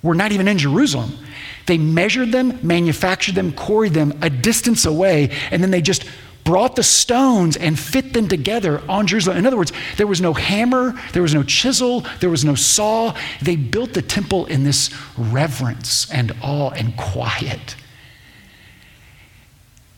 were 0.04 0.16
not 0.16 0.32
even 0.32 0.48
in 0.48 0.58
Jerusalem. 0.58 1.18
They 1.66 1.78
measured 1.78 2.32
them, 2.32 2.60
manufactured 2.62 3.36
them, 3.36 3.52
quarried 3.52 3.94
them 3.94 4.18
a 4.22 4.30
distance 4.30 4.86
away, 4.86 5.32
and 5.52 5.64
then 5.64 5.72
they 5.72 5.82
just 5.82 6.06
brought 6.46 6.76
the 6.76 6.84
stones 6.84 7.58
and 7.58 7.78
fit 7.78 8.14
them 8.14 8.28
together 8.28 8.82
on 8.88 9.08
Jerusalem. 9.08 9.38
In 9.38 9.48
other 9.48 9.58
words, 9.58 9.74
there 9.98 10.08
was 10.08 10.22
no 10.22 10.34
hammer, 10.34 10.94
there 11.12 11.24
was 11.24 11.34
no 11.34 11.44
chisel, 11.44 12.06
there 12.22 12.30
was 12.30 12.46
no 12.46 12.54
saw. 12.56 13.16
They 13.42 13.56
built 13.56 13.94
the 13.94 14.04
temple 14.04 14.46
in 14.46 14.64
this 14.64 14.92
reverence 15.18 16.10
and 16.12 16.32
awe 16.44 16.70
and 16.70 16.96
quiet. 16.96 17.76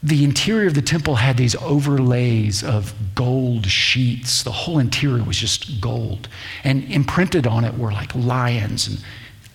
The 0.01 0.24
interior 0.24 0.67
of 0.67 0.74
the 0.75 0.81
temple 0.81 1.15
had 1.15 1.36
these 1.36 1.55
overlays 1.55 2.63
of 2.63 2.93
gold 3.13 3.65
sheets. 3.65 4.43
The 4.43 4.51
whole 4.51 4.79
interior 4.79 5.24
was 5.24 5.38
just 5.38 5.81
gold. 5.81 6.29
And 6.63 6.86
imprinted 6.86 7.45
on 7.45 7.65
it 7.65 7.77
were 7.77 7.91
like 7.91 8.15
lions 8.15 8.88
and 8.88 9.03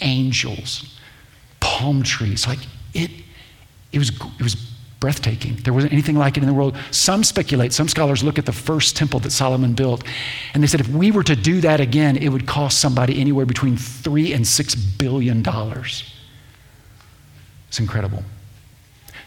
angels, 0.01 0.99
palm 1.83 2.03
trees. 2.03 2.47
Like 2.47 2.61
it, 2.95 3.11
it 3.91 3.99
was, 3.99 4.11
it 4.11 4.43
was 4.43 4.55
breathtaking. 5.01 5.57
There 5.57 5.73
wasn't 5.73 5.93
anything 5.93 6.17
like 6.17 6.37
it 6.37 6.45
in 6.45 6.47
the 6.47 6.55
world. 6.55 6.77
Some 6.93 7.25
speculate, 7.25 7.73
some 7.73 7.89
scholars 7.89 8.23
look 8.23 8.39
at 8.39 8.47
the 8.47 8.53
first 8.53 8.97
temple 8.97 9.19
that 9.21 9.33
Solomon 9.33 9.75
built, 9.75 10.05
and 10.55 10.63
they 10.63 10.69
said 10.69 10.81
if 10.81 10.89
we 10.89 11.11
were 11.11 11.25
to 11.25 11.35
do 11.35 11.61
that 11.63 11.81
again, 11.81 12.17
it 12.17 12.29
would 12.29 12.47
cost 12.47 12.79
somebody 12.79 13.21
anywhere 13.21 13.47
between 13.47 13.77
three 13.77 14.33
and 14.33 14.47
six 14.47 14.77
billion 14.77 15.43
dollars. 15.43 16.05
It's 17.69 17.81
incredible. 17.81 18.23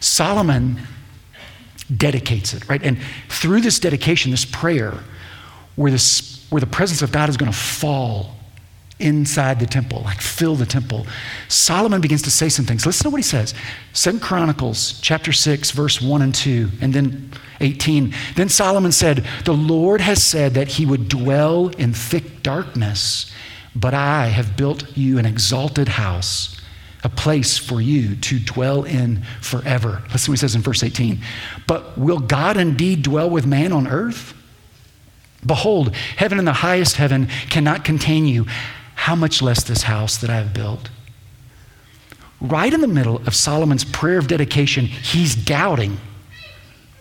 Solomon 0.00 0.80
dedicates 1.94 2.54
it, 2.54 2.66
right? 2.68 2.82
And 2.82 2.98
through 3.28 3.60
this 3.60 3.78
dedication, 3.78 4.30
this 4.30 4.46
prayer, 4.46 4.94
where, 5.74 5.92
this, 5.92 6.46
where 6.48 6.60
the 6.60 6.66
presence 6.66 7.02
of 7.02 7.12
God 7.12 7.28
is 7.28 7.36
going 7.36 7.52
to 7.52 7.58
fall 7.58 8.35
inside 8.98 9.60
the 9.60 9.66
temple, 9.66 10.02
like 10.02 10.20
fill 10.20 10.54
the 10.54 10.64
temple. 10.64 11.06
Solomon 11.48 12.00
begins 12.00 12.22
to 12.22 12.30
say 12.30 12.48
some 12.48 12.64
things. 12.64 12.86
Listen 12.86 13.04
to 13.04 13.10
what 13.10 13.18
he 13.18 13.22
says. 13.22 13.54
Second 13.92 14.20
Chronicles 14.22 14.98
chapter 15.00 15.32
6, 15.32 15.70
verse 15.72 16.00
1 16.00 16.22
and 16.22 16.34
2, 16.34 16.70
and 16.80 16.94
then 16.94 17.30
18. 17.60 18.14
Then 18.36 18.48
Solomon 18.48 18.92
said, 18.92 19.26
The 19.44 19.52
Lord 19.52 20.00
has 20.00 20.22
said 20.22 20.54
that 20.54 20.68
he 20.68 20.86
would 20.86 21.08
dwell 21.08 21.68
in 21.68 21.92
thick 21.92 22.42
darkness, 22.42 23.30
but 23.74 23.92
I 23.92 24.28
have 24.28 24.56
built 24.56 24.96
you 24.96 25.18
an 25.18 25.26
exalted 25.26 25.88
house, 25.88 26.58
a 27.04 27.10
place 27.10 27.58
for 27.58 27.82
you 27.82 28.16
to 28.16 28.38
dwell 28.38 28.84
in 28.84 29.22
forever. 29.42 30.02
Listen 30.10 30.26
to 30.26 30.30
what 30.30 30.38
he 30.38 30.40
says 30.40 30.54
in 30.54 30.62
verse 30.62 30.82
18. 30.82 31.20
But 31.66 31.98
will 31.98 32.18
God 32.18 32.56
indeed 32.56 33.02
dwell 33.02 33.28
with 33.28 33.46
man 33.46 33.72
on 33.72 33.86
earth? 33.86 34.32
Behold, 35.44 35.94
heaven 35.94 36.38
and 36.38 36.48
the 36.48 36.52
highest 36.54 36.96
heaven 36.96 37.28
cannot 37.50 37.84
contain 37.84 38.26
you 38.26 38.46
how 38.96 39.14
much 39.14 39.40
less 39.40 39.62
this 39.62 39.82
house 39.82 40.16
that 40.18 40.28
I 40.28 40.36
have 40.36 40.52
built? 40.52 40.90
Right 42.40 42.72
in 42.72 42.80
the 42.80 42.88
middle 42.88 43.18
of 43.26 43.34
Solomon's 43.34 43.84
prayer 43.84 44.18
of 44.18 44.26
dedication, 44.26 44.86
he's 44.86 45.34
doubting. 45.34 45.98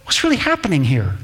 What's 0.03 0.23
really 0.23 0.37
happening 0.37 0.83
here? 0.83 1.17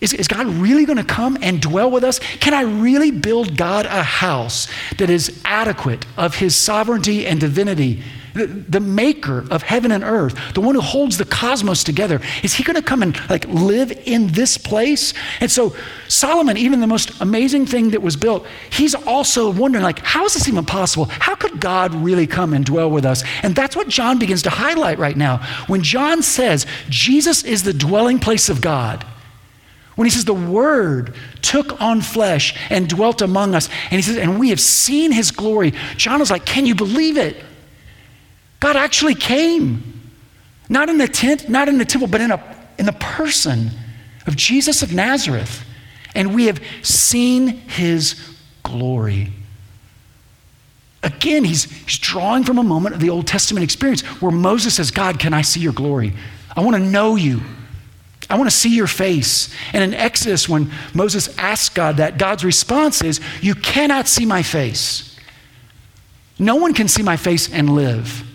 Is, 0.00 0.12
is 0.12 0.28
God 0.28 0.46
really 0.46 0.84
going 0.84 0.98
to 0.98 1.04
come 1.04 1.38
and 1.42 1.60
dwell 1.60 1.90
with 1.90 2.04
us? 2.04 2.18
Can 2.18 2.54
I 2.54 2.62
really 2.62 3.10
build 3.10 3.56
God 3.56 3.86
a 3.86 4.02
house 4.02 4.68
that 4.96 5.10
is 5.10 5.40
adequate 5.44 6.06
of 6.16 6.36
his 6.36 6.54
sovereignty 6.54 7.26
and 7.26 7.40
divinity 7.40 8.02
the, 8.46 8.80
maker 8.80 9.44
of 9.50 9.62
heaven 9.62 9.92
and 9.92 10.02
earth, 10.02 10.34
the 10.54 10.60
one 10.60 10.74
who 10.74 10.80
holds 10.80 11.18
the 11.18 11.24
cosmos 11.24 11.84
together, 11.84 12.20
is 12.42 12.54
he 12.54 12.62
going 12.64 12.76
to 12.76 12.82
come 12.82 13.02
and 13.02 13.18
like 13.28 13.46
live 13.48 13.90
in 14.06 14.28
this 14.28 14.56
place? 14.56 15.14
And 15.40 15.50
so 15.50 15.74
Solomon, 16.08 16.56
even 16.56 16.80
the 16.80 16.86
most 16.86 17.20
amazing 17.20 17.66
thing 17.66 17.90
that 17.90 18.02
was 18.02 18.16
built, 18.16 18.46
he's 18.70 18.94
also 18.94 19.50
wondering 19.50 19.84
like, 19.84 19.98
how 20.00 20.24
is 20.24 20.34
this 20.34 20.48
even 20.48 20.64
possible? 20.64 21.06
How 21.06 21.34
could 21.34 21.60
God 21.60 21.94
really 21.94 22.26
come 22.26 22.54
and 22.54 22.64
dwell 22.64 22.90
with 22.90 23.04
us? 23.04 23.22
And 23.42 23.54
that's 23.54 23.76
what 23.76 23.88
John 23.88 24.18
begins 24.18 24.42
to 24.42 24.50
highlight 24.50 24.98
right 24.98 25.16
now. 25.16 25.38
When 25.66 25.82
John 25.82 26.22
says 26.22 26.66
Jesus 26.88 27.44
is 27.44 27.62
the 27.62 27.72
dwelling 27.74 28.18
place 28.18 28.48
of 28.48 28.60
God, 28.60 29.04
when 29.98 30.06
he 30.06 30.12
says 30.12 30.24
the 30.24 30.32
word 30.32 31.16
took 31.42 31.80
on 31.80 32.02
flesh 32.02 32.54
and 32.70 32.88
dwelt 32.88 33.20
among 33.20 33.56
us, 33.56 33.68
and 33.90 33.94
he 33.94 34.02
says, 34.02 34.16
and 34.16 34.38
we 34.38 34.50
have 34.50 34.60
seen 34.60 35.10
his 35.10 35.32
glory, 35.32 35.72
John 35.96 36.20
is 36.20 36.30
like, 36.30 36.46
can 36.46 36.66
you 36.66 36.76
believe 36.76 37.18
it? 37.18 37.36
God 38.60 38.76
actually 38.76 39.14
came. 39.14 39.94
Not 40.68 40.88
in 40.88 41.00
a 41.00 41.08
tent, 41.08 41.48
not 41.48 41.68
in 41.68 41.80
a 41.80 41.84
temple, 41.84 42.08
but 42.08 42.20
in, 42.20 42.30
a, 42.30 42.56
in 42.78 42.86
the 42.86 42.92
person 42.92 43.70
of 44.26 44.36
Jesus 44.36 44.82
of 44.82 44.92
Nazareth. 44.92 45.64
And 46.14 46.34
we 46.34 46.46
have 46.46 46.60
seen 46.82 47.48
his 47.48 48.20
glory. 48.62 49.32
Again, 51.02 51.44
he's, 51.44 51.64
he's 51.64 51.98
drawing 51.98 52.44
from 52.44 52.58
a 52.58 52.62
moment 52.62 52.94
of 52.94 53.00
the 53.00 53.10
Old 53.10 53.26
Testament 53.26 53.64
experience 53.64 54.02
where 54.20 54.32
Moses 54.32 54.74
says, 54.74 54.90
God, 54.90 55.18
can 55.18 55.32
I 55.32 55.42
see 55.42 55.60
your 55.60 55.72
glory? 55.72 56.12
I 56.56 56.60
want 56.60 56.76
to 56.76 56.82
know 56.82 57.16
you. 57.16 57.40
I 58.28 58.36
want 58.36 58.50
to 58.50 58.54
see 58.54 58.74
your 58.74 58.86
face. 58.86 59.54
And 59.72 59.82
in 59.82 59.94
Exodus, 59.94 60.48
when 60.48 60.70
Moses 60.92 61.36
asks 61.38 61.74
God 61.74 61.96
that, 61.96 62.18
God's 62.18 62.44
response 62.44 63.02
is, 63.02 63.20
You 63.40 63.54
cannot 63.54 64.06
see 64.06 64.26
my 64.26 64.42
face. 64.42 65.16
No 66.38 66.56
one 66.56 66.74
can 66.74 66.88
see 66.88 67.02
my 67.02 67.16
face 67.16 67.50
and 67.50 67.74
live. 67.74 68.27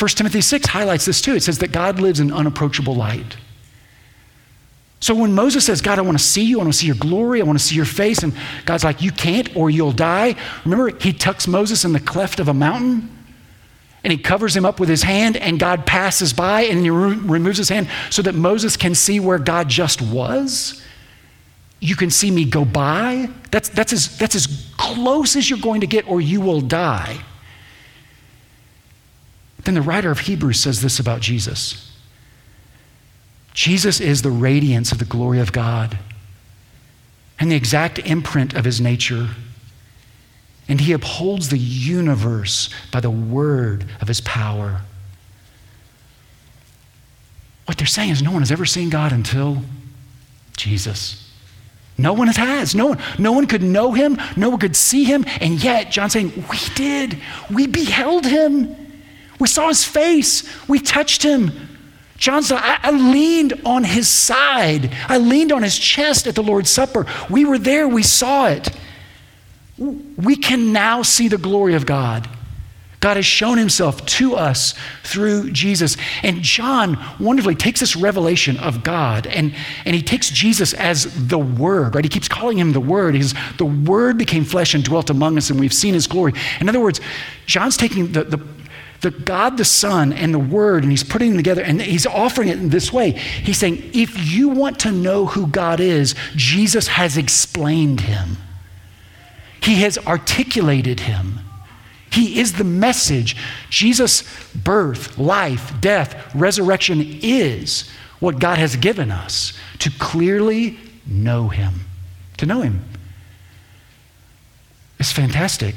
1 0.00 0.08
Timothy 0.08 0.40
6 0.40 0.66
highlights 0.66 1.04
this 1.04 1.20
too. 1.20 1.34
It 1.34 1.42
says 1.42 1.58
that 1.58 1.72
God 1.72 2.00
lives 2.00 2.20
in 2.20 2.32
unapproachable 2.32 2.94
light. 2.94 3.36
So 4.98 5.14
when 5.14 5.34
Moses 5.34 5.66
says, 5.66 5.82
God, 5.82 5.98
I 5.98 6.02
want 6.02 6.18
to 6.18 6.24
see 6.24 6.44
you, 6.44 6.58
I 6.58 6.62
want 6.62 6.72
to 6.72 6.78
see 6.78 6.86
your 6.86 6.96
glory, 6.96 7.40
I 7.40 7.44
want 7.44 7.58
to 7.58 7.64
see 7.64 7.74
your 7.74 7.84
face, 7.84 8.22
and 8.22 8.34
God's 8.64 8.84
like, 8.84 9.02
You 9.02 9.12
can't 9.12 9.54
or 9.54 9.68
you'll 9.68 9.92
die. 9.92 10.36
Remember, 10.64 10.96
he 10.98 11.12
tucks 11.12 11.46
Moses 11.46 11.84
in 11.84 11.92
the 11.92 12.00
cleft 12.00 12.40
of 12.40 12.48
a 12.48 12.54
mountain 12.54 13.16
and 14.02 14.10
he 14.10 14.18
covers 14.18 14.56
him 14.56 14.64
up 14.64 14.80
with 14.80 14.88
his 14.88 15.02
hand, 15.02 15.36
and 15.36 15.60
God 15.60 15.84
passes 15.84 16.32
by 16.32 16.62
and 16.62 16.80
he 16.80 16.88
re- 16.88 17.16
removes 17.16 17.58
his 17.58 17.68
hand 17.68 17.88
so 18.08 18.22
that 18.22 18.34
Moses 18.34 18.76
can 18.76 18.94
see 18.94 19.20
where 19.20 19.38
God 19.38 19.68
just 19.68 20.00
was. 20.00 20.82
You 21.80 21.96
can 21.96 22.10
see 22.10 22.30
me 22.30 22.46
go 22.46 22.64
by. 22.64 23.28
That's, 23.50 23.68
that's, 23.68 23.92
as, 23.92 24.16
that's 24.16 24.34
as 24.34 24.72
close 24.78 25.36
as 25.36 25.50
you're 25.50 25.58
going 25.58 25.82
to 25.82 25.86
get, 25.86 26.08
or 26.08 26.20
you 26.20 26.40
will 26.40 26.62
die. 26.62 27.22
Then 29.64 29.74
the 29.74 29.82
writer 29.82 30.10
of 30.10 30.20
Hebrews 30.20 30.60
says 30.60 30.82
this 30.82 30.98
about 30.98 31.20
Jesus 31.20 31.86
Jesus 33.52 34.00
is 34.00 34.22
the 34.22 34.30
radiance 34.30 34.92
of 34.92 34.98
the 34.98 35.04
glory 35.04 35.40
of 35.40 35.52
God 35.52 35.98
and 37.38 37.50
the 37.50 37.56
exact 37.56 37.98
imprint 37.98 38.54
of 38.54 38.64
his 38.64 38.80
nature. 38.80 39.30
And 40.68 40.80
he 40.80 40.92
upholds 40.92 41.48
the 41.48 41.58
universe 41.58 42.70
by 42.92 43.00
the 43.00 43.10
word 43.10 43.86
of 44.00 44.06
his 44.06 44.20
power. 44.20 44.82
What 47.64 47.76
they're 47.76 47.86
saying 47.86 48.10
is 48.10 48.22
no 48.22 48.30
one 48.30 48.42
has 48.42 48.52
ever 48.52 48.66
seen 48.66 48.88
God 48.88 49.12
until 49.12 49.62
Jesus. 50.56 51.28
No 51.98 52.12
one 52.12 52.28
has. 52.28 52.74
No 52.74 52.86
one, 52.86 52.98
no 53.18 53.32
one 53.32 53.46
could 53.46 53.62
know 53.62 53.92
him. 53.92 54.16
No 54.36 54.48
one 54.48 54.58
could 54.58 54.76
see 54.76 55.04
him. 55.04 55.24
And 55.40 55.62
yet, 55.62 55.90
John's 55.90 56.12
saying, 56.12 56.44
we 56.50 56.58
did. 56.74 57.18
We 57.50 57.66
beheld 57.66 58.24
him. 58.24 58.74
We 59.40 59.48
saw 59.48 59.68
his 59.68 59.84
face. 59.84 60.44
We 60.68 60.78
touched 60.78 61.22
him. 61.22 61.50
John 62.16 62.42
said, 62.42 62.58
I, 62.58 62.78
I, 62.82 62.90
leaned 62.90 63.54
on 63.64 63.82
his 63.82 64.06
side. 64.06 64.94
I 65.08 65.16
leaned 65.16 65.52
on 65.52 65.62
his 65.62 65.78
chest 65.78 66.26
at 66.26 66.34
the 66.34 66.42
Lord's 66.42 66.68
Supper. 66.68 67.06
We 67.30 67.46
were 67.46 67.58
there. 67.58 67.88
We 67.88 68.02
saw 68.02 68.48
it. 68.48 68.68
We 69.78 70.36
can 70.36 70.72
now 70.72 71.00
see 71.00 71.28
the 71.28 71.38
glory 71.38 71.74
of 71.74 71.86
God. 71.86 72.28
God 73.00 73.16
has 73.16 73.24
shown 73.24 73.56
himself 73.56 74.04
to 74.04 74.34
us 74.34 74.74
through 75.02 75.52
Jesus. 75.52 75.96
And 76.22 76.42
John 76.42 77.02
wonderfully 77.18 77.54
takes 77.54 77.80
this 77.80 77.96
revelation 77.96 78.58
of 78.58 78.84
God 78.84 79.26
and, 79.26 79.54
and 79.86 79.96
he 79.96 80.02
takes 80.02 80.28
Jesus 80.28 80.74
as 80.74 81.28
the 81.28 81.38
Word, 81.38 81.94
right? 81.94 82.04
He 82.04 82.10
keeps 82.10 82.28
calling 82.28 82.58
him 82.58 82.72
the 82.72 82.80
Word. 82.80 83.14
He's 83.14 83.32
the 83.56 83.64
Word 83.64 84.18
became 84.18 84.44
flesh 84.44 84.74
and 84.74 84.84
dwelt 84.84 85.08
among 85.08 85.38
us, 85.38 85.48
and 85.48 85.58
we've 85.58 85.72
seen 85.72 85.94
his 85.94 86.06
glory. 86.06 86.34
In 86.60 86.68
other 86.68 86.80
words, 86.80 87.00
John's 87.46 87.78
taking 87.78 88.12
the, 88.12 88.24
the, 88.24 88.36
the 89.00 89.10
God 89.10 89.56
the 89.56 89.64
Son 89.64 90.12
and 90.12 90.34
the 90.34 90.38
Word, 90.38 90.82
and 90.82 90.92
he's 90.92 91.04
putting 91.04 91.30
them 91.30 91.36
together, 91.38 91.62
and 91.62 91.80
he's 91.80 92.06
offering 92.06 92.48
it 92.48 92.58
in 92.58 92.68
this 92.68 92.92
way. 92.92 93.12
He's 93.12 93.58
saying, 93.58 93.90
if 93.94 94.32
you 94.32 94.48
want 94.48 94.78
to 94.80 94.92
know 94.92 95.26
who 95.26 95.46
God 95.46 95.80
is, 95.80 96.14
Jesus 96.36 96.88
has 96.88 97.16
explained 97.16 98.02
him. 98.02 98.36
He 99.62 99.76
has 99.82 99.98
articulated 99.98 101.00
him. 101.00 101.40
He 102.10 102.40
is 102.40 102.54
the 102.54 102.64
message. 102.64 103.36
Jesus' 103.70 104.24
birth, 104.54 105.16
life, 105.16 105.72
death, 105.80 106.34
resurrection 106.34 107.00
is 107.22 107.88
what 108.18 108.38
God 108.38 108.58
has 108.58 108.76
given 108.76 109.10
us 109.10 109.52
to 109.78 109.90
clearly 109.98 110.78
know 111.06 111.48
Him. 111.48 111.86
To 112.38 112.46
know 112.46 112.62
Him. 112.62 112.84
It's 114.98 115.12
fantastic. 115.12 115.76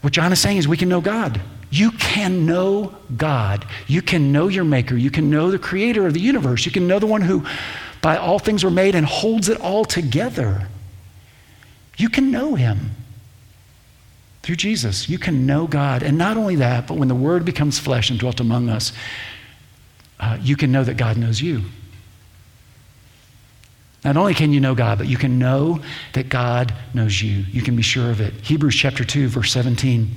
What 0.00 0.12
John 0.12 0.32
is 0.32 0.40
saying 0.40 0.58
is 0.58 0.68
we 0.68 0.76
can 0.76 0.88
know 0.88 1.00
God. 1.00 1.40
You 1.70 1.90
can 1.92 2.46
know 2.46 2.94
God. 3.16 3.66
You 3.86 4.00
can 4.00 4.32
know 4.32 4.48
your 4.48 4.64
Maker. 4.64 4.96
You 4.96 5.10
can 5.10 5.30
know 5.30 5.50
the 5.50 5.58
Creator 5.58 6.06
of 6.06 6.14
the 6.14 6.20
universe. 6.20 6.64
You 6.64 6.72
can 6.72 6.86
know 6.86 6.98
the 6.98 7.06
one 7.06 7.20
who, 7.20 7.44
by 8.00 8.16
all 8.16 8.38
things, 8.38 8.64
were 8.64 8.70
made 8.70 8.94
and 8.94 9.06
holds 9.06 9.48
it 9.48 9.60
all 9.60 9.84
together. 9.84 10.68
You 11.96 12.08
can 12.08 12.30
know 12.30 12.54
Him 12.54 12.92
through 14.42 14.56
Jesus. 14.56 15.08
You 15.08 15.18
can 15.18 15.44
know 15.44 15.66
God. 15.66 16.02
And 16.02 16.16
not 16.16 16.36
only 16.36 16.56
that, 16.56 16.86
but 16.86 16.96
when 16.96 17.08
the 17.08 17.14
Word 17.14 17.44
becomes 17.44 17.78
flesh 17.78 18.08
and 18.08 18.18
dwelt 18.18 18.40
among 18.40 18.70
us, 18.70 18.92
uh, 20.20 20.38
you 20.40 20.56
can 20.56 20.72
know 20.72 20.84
that 20.84 20.96
God 20.96 21.16
knows 21.18 21.40
you. 21.40 21.64
Not 24.04 24.16
only 24.16 24.32
can 24.32 24.52
you 24.52 24.60
know 24.60 24.74
God, 24.74 24.98
but 24.98 25.06
you 25.06 25.16
can 25.16 25.38
know 25.38 25.80
that 26.14 26.28
God 26.28 26.72
knows 26.94 27.20
you. 27.20 27.44
You 27.50 27.62
can 27.62 27.76
be 27.76 27.82
sure 27.82 28.10
of 28.10 28.20
it. 28.20 28.32
Hebrews 28.42 28.74
chapter 28.74 29.04
2, 29.04 29.28
verse 29.28 29.52
17. 29.52 30.08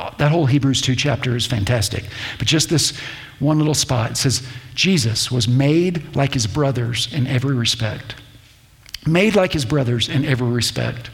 Uh, 0.00 0.10
that 0.18 0.30
whole 0.30 0.46
Hebrews 0.46 0.80
2 0.80 0.96
chapter 0.96 1.36
is 1.36 1.46
fantastic. 1.46 2.04
But 2.38 2.46
just 2.46 2.68
this 2.68 2.98
one 3.38 3.58
little 3.58 3.74
spot 3.74 4.12
it 4.12 4.16
says, 4.16 4.46
Jesus 4.74 5.30
was 5.30 5.46
made 5.46 6.16
like 6.16 6.34
his 6.34 6.46
brothers 6.46 7.12
in 7.12 7.26
every 7.26 7.54
respect. 7.54 8.16
Made 9.06 9.36
like 9.36 9.52
his 9.52 9.64
brothers 9.64 10.08
in 10.08 10.24
every 10.24 10.48
respect. 10.48 11.10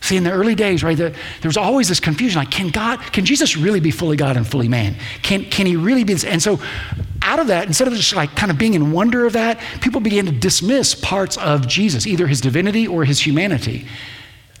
See, 0.00 0.16
in 0.16 0.24
the 0.24 0.30
early 0.30 0.54
days, 0.54 0.84
right, 0.84 0.96
the, 0.96 1.10
there 1.10 1.48
was 1.48 1.56
always 1.56 1.88
this 1.88 1.98
confusion 1.98 2.38
like, 2.38 2.50
can 2.50 2.68
God, 2.68 3.00
can 3.12 3.24
Jesus 3.24 3.56
really 3.56 3.80
be 3.80 3.90
fully 3.90 4.16
God 4.16 4.36
and 4.36 4.46
fully 4.46 4.68
man? 4.68 4.96
Can, 5.22 5.44
can 5.44 5.66
he 5.66 5.76
really 5.76 6.04
be 6.04 6.12
this? 6.12 6.24
And 6.24 6.40
so, 6.40 6.60
out 7.22 7.40
of 7.40 7.48
that, 7.48 7.66
instead 7.66 7.88
of 7.88 7.94
just 7.94 8.14
like 8.14 8.34
kind 8.36 8.50
of 8.50 8.58
being 8.58 8.74
in 8.74 8.92
wonder 8.92 9.26
of 9.26 9.32
that, 9.32 9.60
people 9.80 10.00
began 10.00 10.24
to 10.26 10.32
dismiss 10.32 10.94
parts 10.94 11.36
of 11.36 11.66
Jesus, 11.66 12.06
either 12.06 12.26
his 12.26 12.40
divinity 12.40 12.86
or 12.86 13.04
his 13.04 13.20
humanity. 13.20 13.86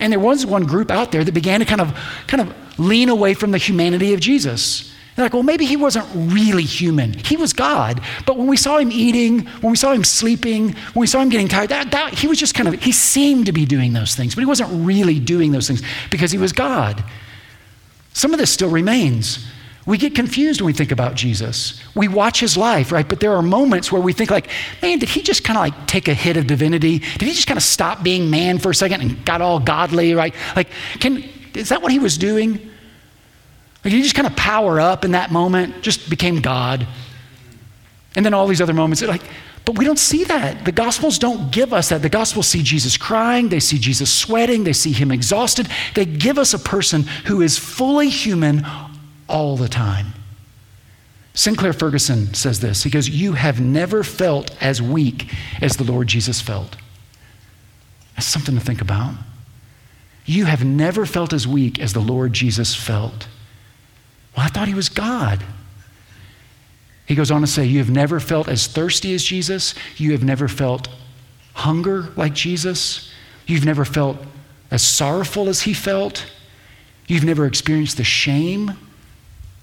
And 0.00 0.12
there 0.12 0.20
was 0.20 0.46
one 0.46 0.64
group 0.64 0.90
out 0.90 1.12
there 1.12 1.24
that 1.24 1.32
began 1.32 1.60
to 1.60 1.66
kind 1.66 1.80
of, 1.80 1.98
kind 2.26 2.40
of 2.40 2.78
lean 2.78 3.08
away 3.08 3.34
from 3.34 3.50
the 3.50 3.58
humanity 3.58 4.14
of 4.14 4.20
Jesus. 4.20 4.92
They're 5.16 5.24
like, 5.24 5.32
well, 5.32 5.42
maybe 5.42 5.66
he 5.66 5.76
wasn't 5.76 6.06
really 6.14 6.62
human. 6.62 7.12
He 7.12 7.36
was 7.36 7.52
God. 7.52 8.00
But 8.24 8.36
when 8.36 8.46
we 8.46 8.56
saw 8.56 8.78
him 8.78 8.92
eating, 8.92 9.46
when 9.62 9.72
we 9.72 9.76
saw 9.76 9.92
him 9.92 10.04
sleeping, 10.04 10.74
when 10.92 11.00
we 11.00 11.08
saw 11.08 11.20
him 11.20 11.28
getting 11.28 11.48
tired, 11.48 11.70
that, 11.70 11.90
that, 11.90 12.14
he 12.14 12.28
was 12.28 12.38
just 12.38 12.54
kind 12.54 12.68
of, 12.68 12.80
he 12.80 12.92
seemed 12.92 13.46
to 13.46 13.52
be 13.52 13.66
doing 13.66 13.92
those 13.92 14.14
things, 14.14 14.36
but 14.36 14.42
he 14.42 14.46
wasn't 14.46 14.70
really 14.86 15.18
doing 15.18 15.50
those 15.50 15.66
things 15.66 15.82
because 16.10 16.30
he 16.30 16.38
was 16.38 16.52
God. 16.52 17.02
Some 18.12 18.32
of 18.32 18.38
this 18.38 18.52
still 18.52 18.70
remains. 18.70 19.44
We 19.88 19.96
get 19.96 20.14
confused 20.14 20.60
when 20.60 20.66
we 20.66 20.74
think 20.74 20.92
about 20.92 21.14
Jesus. 21.14 21.82
We 21.94 22.08
watch 22.08 22.40
his 22.40 22.58
life, 22.58 22.92
right? 22.92 23.08
But 23.08 23.20
there 23.20 23.34
are 23.34 23.40
moments 23.40 23.90
where 23.90 24.02
we 24.02 24.12
think 24.12 24.30
like, 24.30 24.50
man, 24.82 24.98
did 24.98 25.08
he 25.08 25.22
just 25.22 25.44
kind 25.44 25.56
of 25.56 25.62
like 25.62 25.86
take 25.86 26.08
a 26.08 26.14
hit 26.14 26.36
of 26.36 26.46
divinity? 26.46 26.98
Did 26.98 27.22
he 27.22 27.32
just 27.32 27.46
kind 27.46 27.56
of 27.56 27.62
stop 27.62 28.02
being 28.02 28.28
man 28.28 28.58
for 28.58 28.68
a 28.68 28.74
second 28.74 29.00
and 29.00 29.24
got 29.24 29.40
all 29.40 29.58
godly, 29.58 30.12
right? 30.12 30.34
Like, 30.54 30.68
can, 31.00 31.24
is 31.54 31.70
that 31.70 31.80
what 31.80 31.90
he 31.90 31.98
was 31.98 32.18
doing? 32.18 32.70
Like 33.82 33.94
he 33.94 34.02
just 34.02 34.14
kind 34.14 34.26
of 34.26 34.36
power 34.36 34.78
up 34.78 35.06
in 35.06 35.12
that 35.12 35.32
moment, 35.32 35.80
just 35.80 36.10
became 36.10 36.42
God. 36.42 36.86
And 38.14 38.26
then 38.26 38.34
all 38.34 38.46
these 38.46 38.60
other 38.60 38.74
moments, 38.74 39.00
like, 39.00 39.22
but 39.64 39.78
we 39.78 39.86
don't 39.86 39.98
see 39.98 40.24
that. 40.24 40.66
The 40.66 40.72
Gospels 40.72 41.18
don't 41.18 41.50
give 41.50 41.72
us 41.72 41.88
that. 41.88 42.02
The 42.02 42.10
Gospels 42.10 42.46
see 42.46 42.62
Jesus 42.62 42.98
crying, 42.98 43.48
they 43.48 43.60
see 43.60 43.78
Jesus 43.78 44.12
sweating, 44.12 44.64
they 44.64 44.74
see 44.74 44.92
him 44.92 45.10
exhausted. 45.10 45.66
They 45.94 46.04
give 46.04 46.36
us 46.36 46.52
a 46.52 46.58
person 46.58 47.04
who 47.24 47.40
is 47.40 47.56
fully 47.56 48.10
human 48.10 48.66
all 49.28 49.56
the 49.56 49.68
time. 49.68 50.14
Sinclair 51.34 51.72
Ferguson 51.72 52.34
says 52.34 52.58
this. 52.58 52.82
He 52.82 52.90
goes, 52.90 53.08
You 53.08 53.34
have 53.34 53.60
never 53.60 54.02
felt 54.02 54.50
as 54.60 54.82
weak 54.82 55.32
as 55.62 55.76
the 55.76 55.84
Lord 55.84 56.08
Jesus 56.08 56.40
felt. 56.40 56.76
That's 58.16 58.26
something 58.26 58.56
to 58.56 58.60
think 58.60 58.80
about. 58.80 59.14
You 60.24 60.46
have 60.46 60.64
never 60.64 61.06
felt 61.06 61.32
as 61.32 61.46
weak 61.46 61.78
as 61.78 61.92
the 61.92 62.00
Lord 62.00 62.32
Jesus 62.32 62.74
felt. 62.74 63.28
Well, 64.36 64.44
I 64.44 64.48
thought 64.48 64.68
he 64.68 64.74
was 64.74 64.88
God. 64.88 65.44
He 67.06 67.14
goes 67.14 67.30
on 67.30 67.40
to 67.40 67.46
say, 67.46 67.64
You 67.64 67.78
have 67.78 67.90
never 67.90 68.18
felt 68.18 68.48
as 68.48 68.66
thirsty 68.66 69.14
as 69.14 69.22
Jesus. 69.22 69.74
You 69.96 70.12
have 70.12 70.24
never 70.24 70.48
felt 70.48 70.88
hunger 71.54 72.08
like 72.16 72.34
Jesus. 72.34 73.10
You've 73.46 73.64
never 73.64 73.84
felt 73.84 74.18
as 74.70 74.82
sorrowful 74.82 75.48
as 75.48 75.62
he 75.62 75.72
felt. 75.72 76.26
You've 77.06 77.24
never 77.24 77.46
experienced 77.46 77.96
the 77.96 78.04
shame 78.04 78.76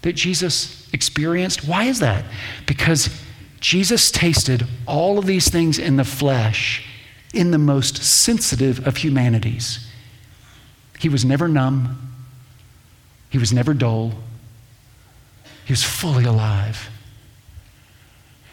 that 0.06 0.14
Jesus 0.14 0.88
experienced. 0.92 1.66
Why 1.66 1.86
is 1.86 1.98
that? 1.98 2.24
Because 2.64 3.10
Jesus 3.58 4.12
tasted 4.12 4.64
all 4.86 5.18
of 5.18 5.26
these 5.26 5.48
things 5.48 5.80
in 5.80 5.96
the 5.96 6.04
flesh 6.04 6.86
in 7.34 7.50
the 7.50 7.58
most 7.58 8.04
sensitive 8.04 8.86
of 8.86 8.98
humanities. 8.98 9.84
He 11.00 11.08
was 11.08 11.24
never 11.24 11.48
numb, 11.48 12.12
he 13.30 13.38
was 13.38 13.52
never 13.52 13.74
dull, 13.74 14.12
he 15.64 15.72
was 15.72 15.82
fully 15.82 16.24
alive. 16.24 16.88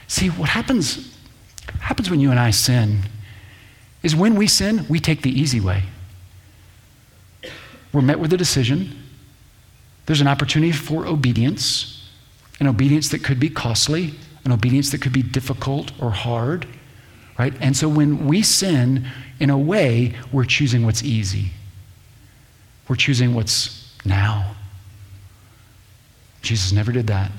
See, 0.07 0.29
what 0.29 0.49
happens, 0.49 1.15
happens 1.81 2.09
when 2.09 2.19
you 2.19 2.31
and 2.31 2.39
I 2.39 2.49
sin 2.49 3.01
is 4.01 4.15
when 4.15 4.33
we 4.33 4.47
sin, 4.47 4.87
we 4.89 4.99
take 4.99 5.21
the 5.21 5.29
easy 5.29 5.59
way. 5.59 5.83
We're 7.93 8.01
met 8.01 8.17
with 8.17 8.33
a 8.33 8.37
decision. 8.37 9.02
There's 10.05 10.21
an 10.21 10.27
opportunity 10.27 10.71
for 10.71 11.05
obedience, 11.05 12.09
an 12.59 12.67
obedience 12.67 13.09
that 13.09 13.23
could 13.23 13.39
be 13.39 13.49
costly, 13.49 14.13
an 14.45 14.51
obedience 14.51 14.89
that 14.91 15.01
could 15.01 15.13
be 15.13 15.23
difficult 15.23 15.91
or 16.01 16.11
hard, 16.11 16.67
right? 17.39 17.53
And 17.59 17.75
so 17.75 17.87
when 17.87 18.27
we 18.27 18.41
sin, 18.41 19.07
in 19.39 19.49
a 19.49 19.57
way, 19.57 20.13
we're 20.31 20.45
choosing 20.45 20.85
what's 20.85 21.03
easy. 21.03 21.51
We're 22.87 22.95
choosing 22.95 23.33
what's 23.33 23.93
now. 24.05 24.55
Jesus 26.41 26.73
never 26.73 26.91
did 26.91 27.07
that. 27.07 27.31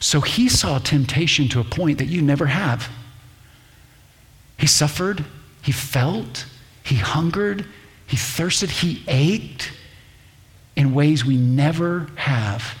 So 0.00 0.20
he 0.20 0.48
saw 0.48 0.78
temptation 0.78 1.48
to 1.50 1.60
a 1.60 1.64
point 1.64 1.98
that 1.98 2.06
you 2.06 2.22
never 2.22 2.46
have. 2.46 2.88
He 4.58 4.66
suffered, 4.66 5.24
he 5.62 5.72
felt, 5.72 6.46
he 6.82 6.96
hungered, 6.96 7.66
he 8.06 8.16
thirsted, 8.16 8.70
he 8.70 9.04
ached 9.06 9.72
in 10.80 10.94
ways 10.94 11.26
we 11.26 11.36
never 11.36 12.06
have. 12.16 12.74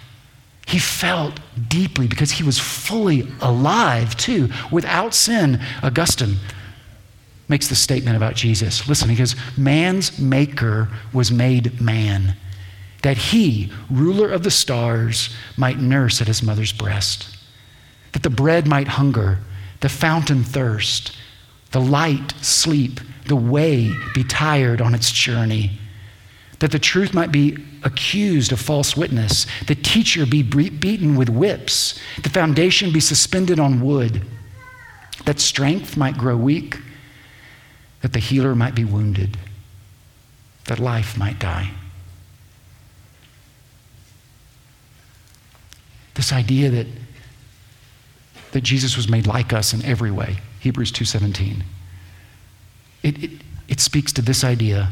He 0.66 0.78
felt 0.78 1.38
deeply 1.68 2.06
because 2.06 2.30
he 2.30 2.42
was 2.42 2.58
fully 2.58 3.28
alive 3.42 4.16
too, 4.16 4.48
without 4.70 5.12
sin. 5.12 5.60
Augustine 5.82 6.36
makes 7.46 7.68
the 7.68 7.74
statement 7.74 8.16
about 8.16 8.34
Jesus. 8.34 8.88
Listen, 8.88 9.10
he 9.10 9.16
goes, 9.16 9.36
Man's 9.54 10.18
maker 10.18 10.88
was 11.12 11.30
made 11.30 11.78
man 11.78 12.36
that 13.02 13.18
he, 13.18 13.70
ruler 13.90 14.30
of 14.30 14.44
the 14.44 14.50
stars, 14.50 15.34
might 15.58 15.78
nurse 15.78 16.22
at 16.22 16.26
his 16.26 16.42
mother's 16.42 16.72
breast, 16.72 17.36
that 18.12 18.22
the 18.22 18.30
bread 18.30 18.66
might 18.66 18.88
hunger, 18.88 19.38
the 19.80 19.88
fountain 19.90 20.42
thirst, 20.42 21.14
the 21.72 21.80
light 21.80 22.32
sleep, 22.40 23.00
the 23.26 23.36
way 23.36 23.92
be 24.14 24.24
tired 24.24 24.80
on 24.80 24.94
its 24.94 25.12
journey, 25.12 25.78
that 26.60 26.72
the 26.72 26.78
truth 26.78 27.12
might 27.12 27.32
be 27.32 27.56
accused 27.82 28.52
of 28.52 28.60
false 28.60 28.96
witness, 28.96 29.46
the 29.66 29.74
teacher 29.74 30.26
be 30.26 30.42
beaten 30.42 31.16
with 31.16 31.28
whips, 31.28 31.98
the 32.22 32.28
foundation 32.28 32.92
be 32.92 33.00
suspended 33.00 33.58
on 33.58 33.80
wood, 33.80 34.22
that 35.24 35.40
strength 35.40 35.96
might 35.96 36.16
grow 36.16 36.36
weak, 36.36 36.78
that 38.02 38.12
the 38.12 38.18
healer 38.18 38.54
might 38.54 38.74
be 38.74 38.84
wounded, 38.84 39.36
that 40.64 40.78
life 40.78 41.16
might 41.16 41.38
die. 41.38 41.70
This 46.14 46.32
idea 46.32 46.70
that, 46.70 46.86
that 48.52 48.62
Jesus 48.62 48.96
was 48.96 49.08
made 49.08 49.26
like 49.26 49.52
us 49.52 49.72
in 49.72 49.84
every 49.84 50.10
way. 50.10 50.38
Hebrews 50.60 50.92
2.17. 50.92 51.62
It, 53.02 53.24
it, 53.24 53.30
it 53.68 53.80
speaks 53.80 54.12
to 54.12 54.22
this 54.22 54.44
idea. 54.44 54.90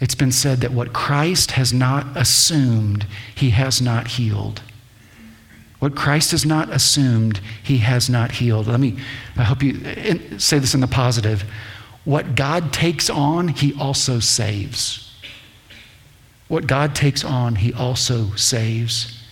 It's 0.00 0.14
been 0.14 0.32
said 0.32 0.60
that 0.60 0.72
what 0.72 0.92
Christ 0.92 1.52
has 1.52 1.72
not 1.72 2.16
assumed, 2.16 3.06
he 3.34 3.50
has 3.50 3.82
not 3.82 4.08
healed. 4.08 4.62
What 5.80 5.94
Christ 5.94 6.32
has 6.32 6.44
not 6.44 6.70
assumed, 6.70 7.40
he 7.62 7.78
has 7.78 8.08
not 8.08 8.32
healed. 8.32 8.66
Let 8.66 8.80
me, 8.80 8.98
I 9.36 9.44
hope 9.44 9.62
you 9.62 9.80
eh, 9.84 10.18
say 10.38 10.58
this 10.58 10.74
in 10.74 10.80
the 10.80 10.86
positive. 10.86 11.44
What 12.04 12.34
God 12.34 12.72
takes 12.72 13.10
on, 13.10 13.48
he 13.48 13.74
also 13.74 14.18
saves. 14.18 15.14
What 16.48 16.66
God 16.66 16.94
takes 16.94 17.24
on, 17.24 17.56
he 17.56 17.72
also 17.72 18.30
saves. 18.34 19.22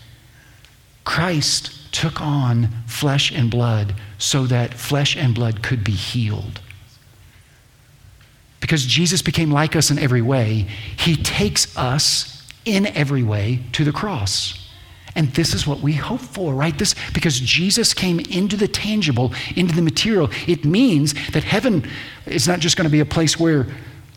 Christ 1.04 1.92
took 1.92 2.20
on 2.20 2.68
flesh 2.86 3.32
and 3.32 3.50
blood 3.50 3.94
so 4.18 4.46
that 4.46 4.74
flesh 4.74 5.16
and 5.16 5.34
blood 5.34 5.62
could 5.62 5.82
be 5.82 5.92
healed. 5.92 6.60
Because 8.60 8.84
Jesus 8.84 9.22
became 9.22 9.50
like 9.50 9.76
us 9.76 9.90
in 9.90 9.98
every 9.98 10.22
way, 10.22 10.66
he 10.98 11.16
takes 11.16 11.76
us 11.76 12.46
in 12.64 12.86
every 12.86 13.22
way 13.22 13.60
to 13.72 13.84
the 13.84 13.92
cross. 13.92 14.62
And 15.14 15.28
this 15.32 15.54
is 15.54 15.66
what 15.66 15.80
we 15.80 15.94
hope 15.94 16.20
for, 16.20 16.52
right? 16.52 16.76
This 16.76 16.94
because 17.14 17.40
Jesus 17.40 17.94
came 17.94 18.20
into 18.20 18.56
the 18.56 18.68
tangible, 18.68 19.32
into 19.56 19.74
the 19.74 19.80
material. 19.80 20.30
It 20.46 20.64
means 20.64 21.14
that 21.30 21.42
heaven 21.42 21.88
is 22.26 22.46
not 22.46 22.60
just 22.60 22.76
going 22.76 22.84
to 22.84 22.92
be 22.92 23.00
a 23.00 23.06
place 23.06 23.40
where 23.40 23.66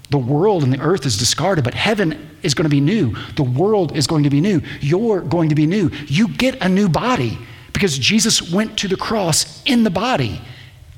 the 0.10 0.18
world 0.18 0.64
and 0.64 0.74
the 0.74 0.82
earth 0.82 1.06
is 1.06 1.18
discarded, 1.18 1.64
but 1.64 1.74
heaven 1.74 2.30
is 2.44 2.54
going 2.54 2.66
to 2.66 2.70
be 2.70 2.82
new. 2.82 3.16
The 3.36 3.44
world 3.44 3.96
is 3.96 4.08
going 4.08 4.24
to 4.24 4.30
be 4.30 4.42
new. 4.42 4.62
You're 4.82 5.22
going 5.22 5.50
to 5.50 5.56
be 5.56 5.66
new. 5.66 5.90
You 6.08 6.28
get 6.28 6.62
a 6.62 6.68
new 6.68 6.90
body 6.90 7.38
because 7.72 7.98
Jesus 7.98 8.52
went 8.52 8.78
to 8.80 8.88
the 8.88 8.98
cross 8.98 9.64
in 9.66 9.84
the 9.84 9.90
body 9.90 10.42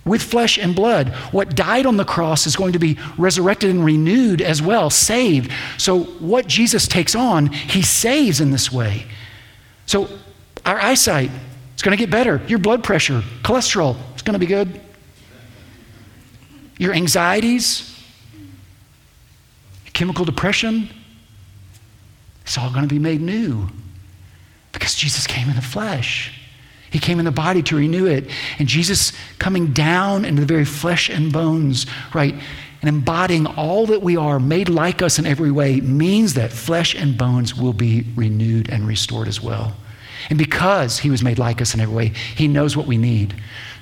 with 0.05 0.21
flesh 0.21 0.57
and 0.57 0.75
blood. 0.75 1.09
What 1.31 1.55
died 1.55 1.85
on 1.85 1.97
the 1.97 2.05
cross 2.05 2.47
is 2.47 2.55
going 2.55 2.73
to 2.73 2.79
be 2.79 2.97
resurrected 3.17 3.69
and 3.69 3.85
renewed 3.85 4.41
as 4.41 4.61
well, 4.61 4.89
saved. 4.89 5.51
So, 5.77 6.03
what 6.03 6.47
Jesus 6.47 6.87
takes 6.87 7.15
on, 7.15 7.47
he 7.47 7.81
saves 7.81 8.41
in 8.41 8.51
this 8.51 8.71
way. 8.71 9.05
So, 9.85 10.09
our 10.65 10.79
eyesight 10.79 11.29
is 11.75 11.81
going 11.81 11.95
to 11.95 12.01
get 12.01 12.09
better. 12.09 12.41
Your 12.47 12.59
blood 12.59 12.83
pressure, 12.83 13.21
cholesterol, 13.43 13.97
is 14.15 14.21
going 14.21 14.33
to 14.33 14.39
be 14.39 14.47
good. 14.47 14.79
Your 16.77 16.93
anxieties, 16.93 17.87
chemical 19.93 20.25
depression, 20.25 20.89
it's 22.41 22.57
all 22.57 22.71
going 22.71 22.87
to 22.87 22.93
be 22.93 22.99
made 22.99 23.21
new 23.21 23.69
because 24.71 24.95
Jesus 24.95 25.27
came 25.27 25.47
in 25.47 25.55
the 25.55 25.61
flesh. 25.61 26.40
He 26.91 26.99
came 26.99 27.19
in 27.19 27.25
the 27.25 27.31
body 27.31 27.63
to 27.63 27.75
renew 27.77 28.05
it. 28.05 28.29
And 28.59 28.67
Jesus 28.67 29.13
coming 29.39 29.73
down 29.73 30.25
into 30.25 30.41
the 30.41 30.45
very 30.45 30.65
flesh 30.65 31.09
and 31.09 31.31
bones, 31.31 31.85
right, 32.13 32.35
and 32.81 32.89
embodying 32.89 33.47
all 33.47 33.85
that 33.87 34.01
we 34.01 34.17
are, 34.17 34.39
made 34.39 34.67
like 34.67 35.01
us 35.01 35.17
in 35.17 35.25
every 35.25 35.51
way, 35.51 35.79
means 35.79 36.33
that 36.33 36.51
flesh 36.51 36.93
and 36.93 37.17
bones 37.17 37.55
will 37.55 37.73
be 37.73 38.05
renewed 38.15 38.69
and 38.69 38.87
restored 38.87 39.27
as 39.27 39.41
well. 39.41 39.75
And 40.29 40.37
because 40.37 40.99
he 40.99 41.09
was 41.09 41.23
made 41.23 41.39
like 41.39 41.61
us 41.61 41.73
in 41.73 41.79
every 41.79 41.95
way, 41.95 42.07
he 42.35 42.47
knows 42.47 42.75
what 42.75 42.87
we 42.87 42.97
need. 42.97 43.35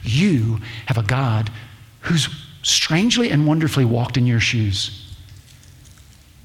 You 0.04 0.60
have 0.86 0.98
a 0.98 1.04
God 1.04 1.50
who's 2.02 2.30
strangely 2.62 3.32
and 3.32 3.48
wonderfully 3.48 3.86
walked 3.86 4.18
in 4.18 4.26
your 4.26 4.40
shoes. 4.40 5.16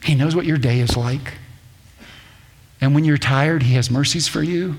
He 0.03 0.14
knows 0.14 0.35
what 0.35 0.46
your 0.46 0.59
day 0.59 0.81
is 0.81 0.96
like. 0.96 1.35
And 2.81 2.94
when 2.94 3.05
you're 3.05 3.18
tired, 3.18 3.62
he 3.62 3.74
has 3.74 3.90
mercies 3.90 4.29
for 4.29 4.42
you. 4.42 4.77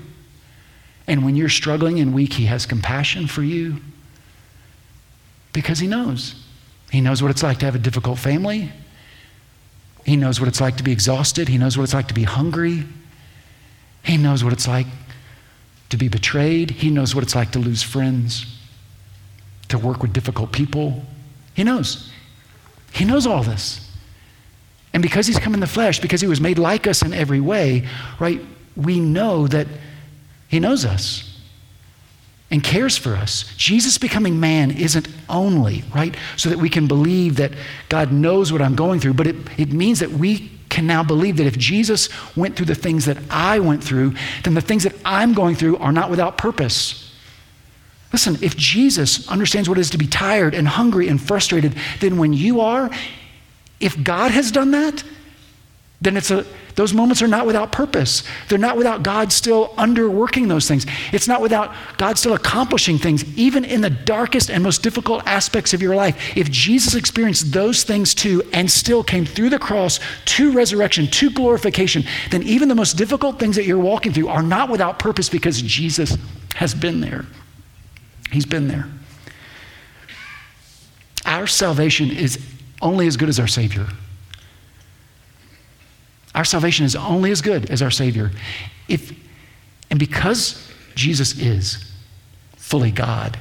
And 1.06 1.24
when 1.24 1.36
you're 1.36 1.48
struggling 1.48 2.00
and 2.00 2.14
weak, 2.14 2.32
he 2.32 2.46
has 2.46 2.66
compassion 2.66 3.26
for 3.26 3.42
you 3.42 3.76
because 5.52 5.78
he 5.78 5.86
knows. 5.86 6.34
He 6.90 7.00
knows 7.00 7.22
what 7.22 7.30
it's 7.30 7.42
like 7.42 7.58
to 7.58 7.64
have 7.66 7.74
a 7.74 7.80
difficult 7.80 8.18
family. 8.18 8.72
He 10.04 10.16
knows 10.16 10.40
what 10.40 10.48
it's 10.48 10.60
like 10.60 10.76
to 10.76 10.82
be 10.82 10.92
exhausted. 10.92 11.48
He 11.48 11.58
knows 11.58 11.76
what 11.76 11.84
it's 11.84 11.94
like 11.94 12.08
to 12.08 12.14
be 12.14 12.24
hungry. 12.24 12.84
He 14.02 14.16
knows 14.16 14.44
what 14.44 14.52
it's 14.52 14.68
like 14.68 14.86
to 15.90 15.96
be 15.96 16.08
betrayed. 16.08 16.70
He 16.70 16.90
knows 16.90 17.14
what 17.14 17.24
it's 17.24 17.34
like 17.34 17.52
to 17.52 17.58
lose 17.58 17.82
friends, 17.82 18.46
to 19.68 19.78
work 19.78 20.02
with 20.02 20.12
difficult 20.12 20.52
people. 20.52 21.04
He 21.54 21.64
knows. 21.64 22.10
He 22.92 23.04
knows 23.04 23.26
all 23.26 23.42
this. 23.42 23.80
And 24.92 25.02
because 25.02 25.26
he's 25.26 25.38
come 25.38 25.54
in 25.54 25.60
the 25.60 25.66
flesh, 25.66 26.00
because 26.00 26.20
he 26.20 26.26
was 26.26 26.40
made 26.40 26.58
like 26.58 26.86
us 26.86 27.02
in 27.02 27.12
every 27.12 27.40
way, 27.40 27.86
right, 28.18 28.40
we 28.76 29.00
know 29.00 29.46
that 29.48 29.66
he 30.48 30.60
knows 30.60 30.84
us 30.84 31.36
and 32.50 32.62
cares 32.62 32.96
for 32.96 33.14
us. 33.14 33.44
Jesus 33.56 33.98
becoming 33.98 34.38
man 34.38 34.70
isn't 34.70 35.08
only, 35.28 35.82
right, 35.94 36.14
so 36.36 36.48
that 36.48 36.58
we 36.58 36.68
can 36.68 36.86
believe 36.86 37.36
that 37.36 37.52
God 37.88 38.12
knows 38.12 38.52
what 38.52 38.62
I'm 38.62 38.76
going 38.76 39.00
through, 39.00 39.14
but 39.14 39.26
it, 39.26 39.36
it 39.58 39.72
means 39.72 39.98
that 40.00 40.10
we 40.10 40.50
can 40.68 40.86
now 40.86 41.02
believe 41.02 41.36
that 41.38 41.46
if 41.46 41.58
Jesus 41.58 42.08
went 42.36 42.56
through 42.56 42.66
the 42.66 42.74
things 42.74 43.06
that 43.06 43.18
I 43.30 43.58
went 43.58 43.82
through, 43.82 44.14
then 44.44 44.54
the 44.54 44.60
things 44.60 44.84
that 44.84 44.94
I'm 45.04 45.32
going 45.32 45.56
through 45.56 45.78
are 45.78 45.92
not 45.92 46.10
without 46.10 46.38
purpose. 46.38 47.14
Listen, 48.12 48.36
if 48.42 48.56
Jesus 48.56 49.28
understands 49.28 49.68
what 49.68 49.78
it 49.78 49.80
is 49.80 49.90
to 49.90 49.98
be 49.98 50.06
tired 50.06 50.54
and 50.54 50.68
hungry 50.68 51.08
and 51.08 51.20
frustrated, 51.20 51.74
then 52.00 52.18
when 52.18 52.32
you 52.32 52.60
are, 52.60 52.90
if 53.80 54.02
God 54.02 54.30
has 54.30 54.52
done 54.52 54.70
that, 54.70 55.02
then 56.00 56.16
it's 56.16 56.30
a 56.30 56.46
those 56.76 56.92
moments 56.92 57.22
are 57.22 57.28
not 57.28 57.46
without 57.46 57.72
purpose. 57.72 58.22
They're 58.48 58.58
not 58.58 58.76
without 58.76 59.02
God 59.02 59.32
still 59.32 59.68
underworking 59.70 60.46
those 60.46 60.68
things. 60.68 60.84
It's 61.10 61.26
not 61.26 61.40
without 61.40 61.74
God 61.96 62.18
still 62.18 62.34
accomplishing 62.34 62.98
things, 62.98 63.24
even 63.36 63.64
in 63.64 63.80
the 63.80 63.88
darkest 63.88 64.50
and 64.50 64.62
most 64.62 64.82
difficult 64.82 65.26
aspects 65.26 65.72
of 65.72 65.80
your 65.80 65.96
life. 65.96 66.36
If 66.36 66.50
Jesus 66.50 66.94
experienced 66.94 67.50
those 67.50 67.82
things 67.82 68.14
too 68.14 68.42
and 68.52 68.70
still 68.70 69.02
came 69.02 69.24
through 69.24 69.48
the 69.50 69.58
cross 69.58 70.00
to 70.26 70.52
resurrection, 70.52 71.06
to 71.06 71.30
glorification, 71.30 72.04
then 72.30 72.42
even 72.42 72.68
the 72.68 72.74
most 72.74 72.98
difficult 72.98 73.38
things 73.38 73.56
that 73.56 73.64
you're 73.64 73.78
walking 73.78 74.12
through 74.12 74.28
are 74.28 74.42
not 74.42 74.68
without 74.68 74.98
purpose 74.98 75.30
because 75.30 75.62
Jesus 75.62 76.18
has 76.56 76.74
been 76.74 77.00
there. 77.00 77.24
He's 78.30 78.46
been 78.46 78.68
there. 78.68 78.86
Our 81.24 81.46
salvation 81.46 82.10
is 82.10 82.38
only 82.82 83.06
as 83.06 83.16
good 83.16 83.30
as 83.30 83.40
our 83.40 83.46
Savior. 83.46 83.86
Our 86.36 86.44
salvation 86.44 86.84
is 86.84 86.94
only 86.94 87.30
as 87.30 87.40
good 87.40 87.70
as 87.70 87.80
our 87.80 87.90
Savior. 87.90 88.30
If, 88.88 89.12
and 89.90 89.98
because 89.98 90.70
Jesus 90.94 91.36
is 91.38 91.90
fully 92.56 92.90
God, 92.90 93.38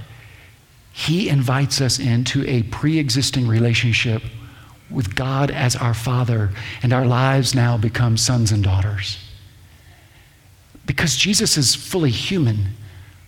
He 0.93 1.27
invites 1.27 1.81
us 1.81 1.99
into 1.99 2.47
a 2.47 2.63
pre 2.63 2.97
existing 2.97 3.47
relationship 3.47 4.23
with 4.89 5.13
God 5.13 5.51
as 5.51 5.75
our 5.75 5.93
Father, 5.93 6.51
and 6.81 6.93
our 6.93 7.05
lives 7.05 7.53
now 7.53 7.77
become 7.77 8.15
sons 8.15 8.51
and 8.51 8.63
daughters. 8.63 9.17
Because 10.85 11.17
Jesus 11.17 11.57
is 11.57 11.75
fully 11.75 12.11
human, 12.11 12.67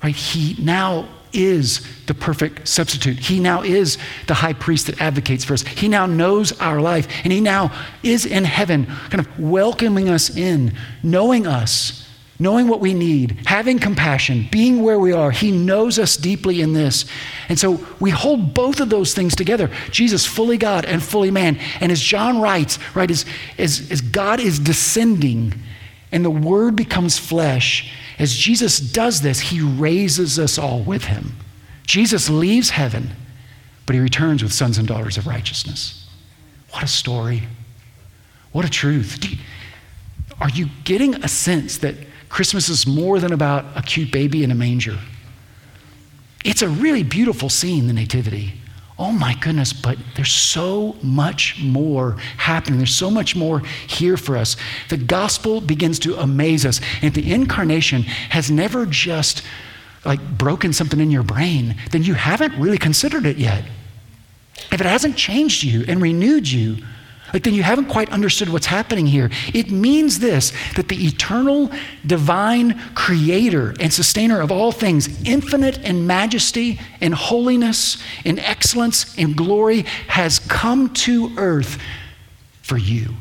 right? 0.01 0.15
He 0.15 0.55
now 0.63 1.09
is 1.33 1.85
the 2.05 2.13
perfect 2.13 2.67
substitute. 2.67 3.19
He 3.19 3.39
now 3.39 3.61
is 3.61 3.97
the 4.27 4.33
high 4.33 4.53
priest 4.53 4.87
that 4.87 5.01
advocates 5.01 5.43
for 5.43 5.53
us. 5.53 5.61
He 5.61 5.87
now 5.87 6.05
knows 6.05 6.57
our 6.59 6.81
life, 6.81 7.07
and 7.23 7.33
He 7.33 7.41
now 7.41 7.71
is 8.03 8.25
in 8.25 8.43
heaven, 8.43 8.85
kind 9.09 9.19
of 9.19 9.39
welcoming 9.39 10.09
us 10.09 10.35
in, 10.35 10.73
knowing 11.03 11.47
us, 11.47 12.07
knowing 12.39 12.67
what 12.67 12.79
we 12.79 12.93
need, 12.93 13.37
having 13.45 13.79
compassion, 13.79 14.47
being 14.51 14.83
where 14.83 14.99
we 14.99 15.11
are. 15.11 15.31
He 15.31 15.51
knows 15.51 15.97
us 15.97 16.15
deeply 16.17 16.61
in 16.61 16.73
this. 16.73 17.05
And 17.49 17.57
so 17.57 17.85
we 17.99 18.11
hold 18.11 18.53
both 18.53 18.79
of 18.79 18.89
those 18.89 19.13
things 19.13 19.35
together 19.35 19.71
Jesus, 19.91 20.25
fully 20.25 20.57
God 20.57 20.85
and 20.85 21.01
fully 21.01 21.31
man. 21.31 21.57
And 21.79 21.91
as 21.91 22.01
John 22.01 22.39
writes, 22.39 22.77
right, 22.95 23.09
as, 23.09 23.25
as, 23.57 23.91
as 23.91 24.01
God 24.01 24.39
is 24.39 24.59
descending 24.59 25.53
and 26.11 26.23
the 26.23 26.31
Word 26.31 26.75
becomes 26.75 27.17
flesh, 27.17 27.91
as 28.19 28.33
Jesus 28.33 28.79
does 28.79 29.21
this, 29.21 29.39
he 29.39 29.61
raises 29.61 30.39
us 30.39 30.57
all 30.57 30.81
with 30.81 31.05
him. 31.05 31.35
Jesus 31.85 32.29
leaves 32.29 32.71
heaven, 32.71 33.11
but 33.85 33.95
he 33.95 33.99
returns 33.99 34.43
with 34.43 34.51
sons 34.51 34.77
and 34.77 34.87
daughters 34.87 35.17
of 35.17 35.27
righteousness. 35.27 36.07
What 36.71 36.83
a 36.83 36.87
story. 36.87 37.43
What 38.51 38.65
a 38.65 38.69
truth. 38.69 39.23
You, 39.23 39.37
are 40.41 40.49
you 40.49 40.67
getting 40.83 41.15
a 41.23 41.27
sense 41.27 41.77
that 41.79 41.95
Christmas 42.29 42.69
is 42.69 42.85
more 42.85 43.19
than 43.19 43.31
about 43.31 43.65
a 43.75 43.81
cute 43.81 44.11
baby 44.11 44.43
in 44.43 44.51
a 44.51 44.55
manger? 44.55 44.97
It's 46.43 46.61
a 46.61 46.69
really 46.69 47.03
beautiful 47.03 47.49
scene, 47.49 47.87
the 47.87 47.93
Nativity. 47.93 48.53
Oh 48.99 49.11
my 49.11 49.35
goodness, 49.35 49.73
but 49.73 49.97
there's 50.15 50.31
so 50.31 50.95
much 51.03 51.61
more 51.61 52.17
happening. 52.37 52.79
There's 52.79 52.95
so 52.95 53.11
much 53.11 53.35
more 53.35 53.59
here 53.87 54.17
for 54.17 54.35
us. 54.35 54.55
The 54.89 54.97
gospel 54.97 55.61
begins 55.61 55.99
to 55.99 56.15
amaze 56.15 56.65
us. 56.65 56.81
And 57.03 57.13
the 57.13 57.31
incarnation 57.31 58.03
has 58.03 58.49
never 58.49 58.87
just 58.87 59.43
like 60.03 60.19
broken 60.37 60.73
something 60.73 60.99
in 60.99 61.11
your 61.11 61.23
brain, 61.23 61.75
then 61.91 62.01
you 62.01 62.13
haven't 62.13 62.57
really 62.57 62.77
considered 62.77 63.25
it 63.25 63.37
yet. 63.37 63.65
If 64.71 64.79
it 64.81 64.87
hasn't 64.87 65.17
changed 65.17 65.63
you 65.63 65.83
and 65.87 66.01
renewed 66.01 66.49
you, 66.49 66.77
like 67.33 67.43
then 67.43 67.53
you 67.53 67.63
haven't 67.63 67.85
quite 67.87 68.09
understood 68.09 68.49
what's 68.49 68.67
happening 68.67 69.05
here. 69.05 69.29
It 69.53 69.69
means 69.69 70.19
this 70.19 70.53
that 70.75 70.87
the 70.87 71.07
eternal, 71.07 71.69
divine 72.05 72.79
creator 72.95 73.75
and 73.79 73.91
sustainer 73.91 74.39
of 74.39 74.51
all 74.51 74.71
things, 74.71 75.23
infinite 75.25 75.77
in 75.79 76.07
majesty 76.07 76.79
and 77.01 77.13
holiness 77.13 78.01
and 78.23 78.39
excellence 78.39 79.17
and 79.17 79.35
glory, 79.35 79.81
has 80.07 80.39
come 80.39 80.93
to 80.93 81.33
earth 81.37 81.81
for 82.61 82.77
you. 82.77 83.13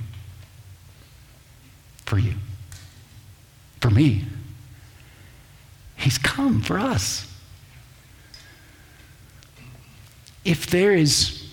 For 2.04 2.18
you. 2.18 2.34
For 3.80 3.90
me. 3.90 4.24
He's 5.96 6.18
come 6.18 6.60
for 6.62 6.78
us. 6.78 7.32
If 10.44 10.66
there 10.68 10.92
is 10.92 11.44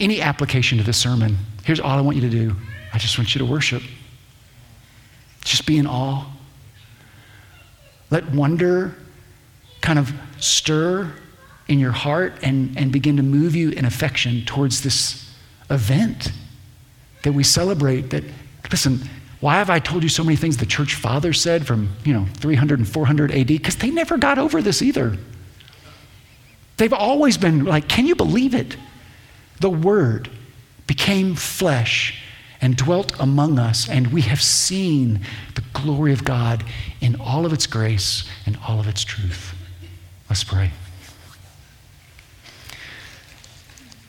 any 0.00 0.20
application 0.20 0.78
to 0.78 0.84
this 0.84 0.96
sermon, 0.96 1.38
here's 1.70 1.78
all 1.78 1.96
I 1.96 2.00
want 2.00 2.16
you 2.16 2.22
to 2.22 2.30
do 2.30 2.56
I 2.92 2.98
just 2.98 3.16
want 3.16 3.32
you 3.32 3.38
to 3.38 3.44
worship. 3.44 3.84
Just 5.44 5.66
be 5.66 5.78
in 5.78 5.86
awe. 5.86 6.26
Let 8.10 8.28
wonder 8.32 8.96
kind 9.80 9.96
of 9.96 10.12
stir 10.40 11.12
in 11.68 11.78
your 11.78 11.92
heart 11.92 12.34
and, 12.42 12.76
and 12.76 12.90
begin 12.90 13.16
to 13.18 13.22
move 13.22 13.54
you 13.54 13.70
in 13.70 13.84
affection 13.84 14.44
towards 14.44 14.82
this 14.82 15.32
event 15.70 16.32
that 17.22 17.30
we 17.30 17.44
celebrate. 17.44 18.10
That, 18.10 18.24
listen, 18.72 19.08
why 19.38 19.54
have 19.54 19.70
I 19.70 19.78
told 19.78 20.02
you 20.02 20.08
so 20.08 20.24
many 20.24 20.34
things 20.34 20.56
the 20.56 20.66
church 20.66 20.96
fathers 20.96 21.40
said 21.40 21.68
from, 21.68 21.90
you 22.04 22.12
know, 22.12 22.26
300 22.38 22.80
and 22.80 22.88
400 22.88 23.30
AD? 23.30 23.46
Because 23.46 23.76
they 23.76 23.92
never 23.92 24.18
got 24.18 24.40
over 24.40 24.60
this 24.60 24.82
either. 24.82 25.16
They've 26.78 26.92
always 26.92 27.38
been 27.38 27.64
like, 27.64 27.86
can 27.86 28.06
you 28.06 28.16
believe 28.16 28.56
it? 28.56 28.76
The 29.60 29.70
Word 29.70 30.28
became 30.90 31.36
flesh 31.36 32.20
and 32.60 32.76
dwelt 32.76 33.12
among 33.20 33.60
us, 33.60 33.88
and 33.88 34.08
we 34.08 34.22
have 34.22 34.42
seen 34.42 35.20
the 35.54 35.62
glory 35.72 36.12
of 36.12 36.24
God 36.24 36.64
in 37.00 37.14
all 37.20 37.46
of 37.46 37.52
its 37.52 37.64
grace 37.64 38.28
and 38.44 38.58
all 38.66 38.80
of 38.80 38.88
its 38.88 39.04
truth. 39.04 39.54
Let's 40.28 40.42
pray. 40.42 40.72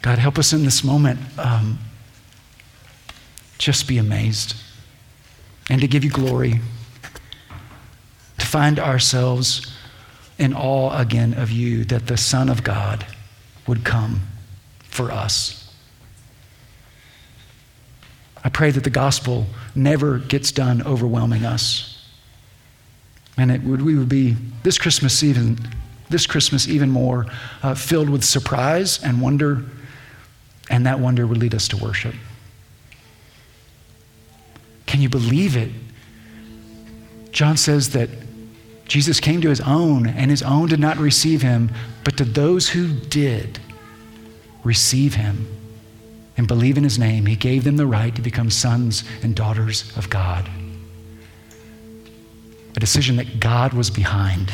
God, 0.01 0.17
help 0.17 0.39
us 0.39 0.53
in 0.53 0.65
this 0.65 0.83
moment. 0.83 1.19
Um, 1.37 1.77
just 3.59 3.87
be 3.87 3.99
amazed 3.99 4.55
and 5.69 5.81
to 5.81 5.87
give 5.87 6.03
you 6.03 6.09
glory, 6.09 6.61
to 8.39 8.45
find 8.47 8.79
ourselves 8.79 9.71
in 10.39 10.55
awe 10.55 10.97
again 10.97 11.35
of 11.35 11.51
you 11.51 11.83
that 11.85 12.07
the 12.07 12.17
Son 12.17 12.49
of 12.49 12.63
God 12.63 13.05
would 13.67 13.85
come 13.85 14.21
for 14.79 15.11
us. 15.11 15.60
I 18.43 18.49
pray 18.49 18.71
that 18.71 18.83
the 18.83 18.89
gospel 18.89 19.45
never 19.75 20.17
gets 20.17 20.51
done 20.51 20.81
overwhelming 20.83 21.45
us. 21.45 22.03
And 23.37 23.51
it 23.51 23.63
would, 23.63 23.81
we 23.81 23.95
would 23.95 24.09
be 24.09 24.35
this 24.63 24.77
Christmas 24.77 25.23
even, 25.23 25.57
this 26.09 26.25
Christmas 26.25 26.67
even 26.67 26.89
more 26.89 27.27
uh, 27.63 27.75
filled 27.75 28.09
with 28.09 28.23
surprise 28.23 29.01
and 29.03 29.21
wonder, 29.21 29.63
and 30.69 30.85
that 30.85 30.99
wonder 30.99 31.27
would 31.27 31.37
lead 31.37 31.53
us 31.53 31.67
to 31.69 31.77
worship. 31.77 32.15
Can 34.85 35.01
you 35.01 35.09
believe 35.09 35.55
it? 35.55 35.71
John 37.31 37.57
says 37.57 37.91
that 37.91 38.09
Jesus 38.85 39.21
came 39.21 39.39
to 39.41 39.49
his 39.49 39.61
own, 39.61 40.05
and 40.07 40.29
his 40.29 40.43
own 40.43 40.67
did 40.67 40.79
not 40.79 40.97
receive 40.97 41.41
him, 41.41 41.71
but 42.03 42.17
to 42.17 42.25
those 42.25 42.69
who 42.69 42.87
did 42.87 43.59
receive 44.63 45.15
him 45.15 45.47
and 46.41 46.47
believe 46.47 46.75
in 46.75 46.83
his 46.83 46.97
name, 46.97 47.27
he 47.27 47.35
gave 47.35 47.63
them 47.63 47.77
the 47.77 47.85
right 47.85 48.15
to 48.15 48.21
become 48.23 48.49
sons 48.49 49.03
and 49.21 49.35
daughters 49.35 49.95
of 49.95 50.09
God. 50.09 50.49
A 52.75 52.79
decision 52.79 53.17
that 53.17 53.39
God 53.39 53.73
was 53.73 53.91
behind, 53.91 54.51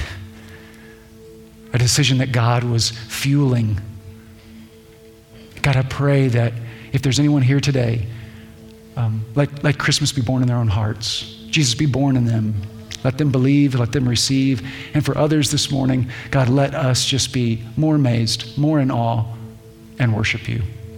a 1.72 1.78
decision 1.78 2.18
that 2.18 2.34
God 2.34 2.66
was 2.66 2.90
fueling. 2.90 3.80
God, 5.62 5.78
I 5.78 5.84
pray 5.84 6.28
that 6.28 6.52
if 6.92 7.04
there's 7.04 7.20
anyone 7.20 7.42
here 7.42 7.62
today, 7.62 8.06
um, 8.98 9.24
let, 9.36 9.64
let 9.64 9.78
Christmas 9.80 10.12
be 10.12 10.22
born 10.22 10.42
in 10.42 10.50
their 10.50 10.58
own 10.58 10.68
hearts. 10.68 11.22
Jesus 11.50 11.74
be 11.74 11.86
born 11.86 12.18
in 12.18 12.26
them. 12.26 12.54
Let 13.06 13.18
them 13.18 13.32
believe, 13.32 13.76
let 13.76 13.94
them 13.94 14.10
receive. 14.10 14.62
And 14.94 15.06
for 15.06 15.18
others 15.18 15.52
this 15.52 15.72
morning, 15.72 16.12
God, 16.32 16.50
let 16.50 16.76
us 16.76 17.06
just 17.06 17.32
be 17.32 17.64
more 17.78 17.96
amazed, 17.96 18.58
more 18.58 18.82
in 18.82 18.92
awe, 18.92 19.24
and 20.00 20.14
worship 20.14 20.50
you. 20.50 20.64